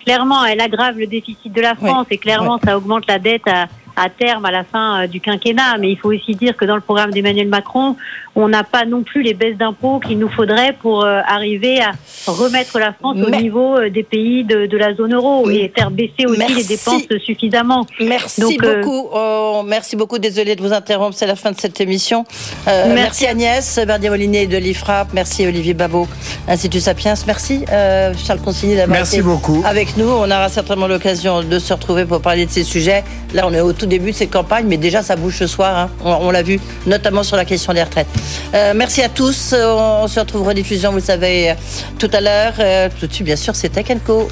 [0.05, 3.67] Clairement, elle aggrave le déficit de la France et clairement, ça augmente la dette à,
[3.95, 5.77] à terme à la fin euh, du quinquennat.
[5.79, 7.95] Mais il faut aussi dire que dans le programme d'Emmanuel Macron,
[8.35, 11.91] on n'a pas non plus les baisses d'impôts qu'il nous faudrait pour euh, arriver à
[12.27, 15.91] remettre la France au niveau euh, des pays de, de, la zone euro et faire
[15.91, 17.85] baisser aussi les dépenses suffisamment.
[17.99, 19.09] Merci beaucoup.
[19.13, 20.17] Oh, merci beaucoup.
[20.17, 21.15] Désolée de vous interrompre.
[21.15, 22.25] C'est la fin de cette émission.
[22.65, 22.93] merci.
[22.93, 23.27] merci.
[23.27, 25.13] Agnès Verdier Molinier de l'IFRAP.
[25.13, 26.07] Merci Olivier Babot,
[26.47, 27.13] Institut Sapiens.
[27.27, 29.63] Merci Charles Consigny d'avoir été beaucoup.
[29.65, 30.09] avec nous.
[30.09, 33.03] On aura certainement l'occasion de se retrouver pour parler de ces sujets.
[33.33, 35.77] Là, on est au tout début de cette campagne, mais déjà ça bouge ce soir.
[35.77, 35.89] Hein.
[36.03, 38.07] On, l'a vu, notamment sur la question des retraites.
[38.53, 39.53] Euh, merci à tous.
[39.57, 41.55] On, se retrouve rediffusion, vous le savez,
[41.99, 42.53] tout à l'heure.
[42.59, 44.27] Euh, tout de suite, bien sûr, c'est Tech Co.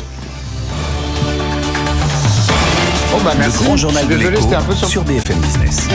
[3.11, 3.59] Bon bah merci.
[3.59, 5.87] Le grand journal de l'écho sur BFM Business.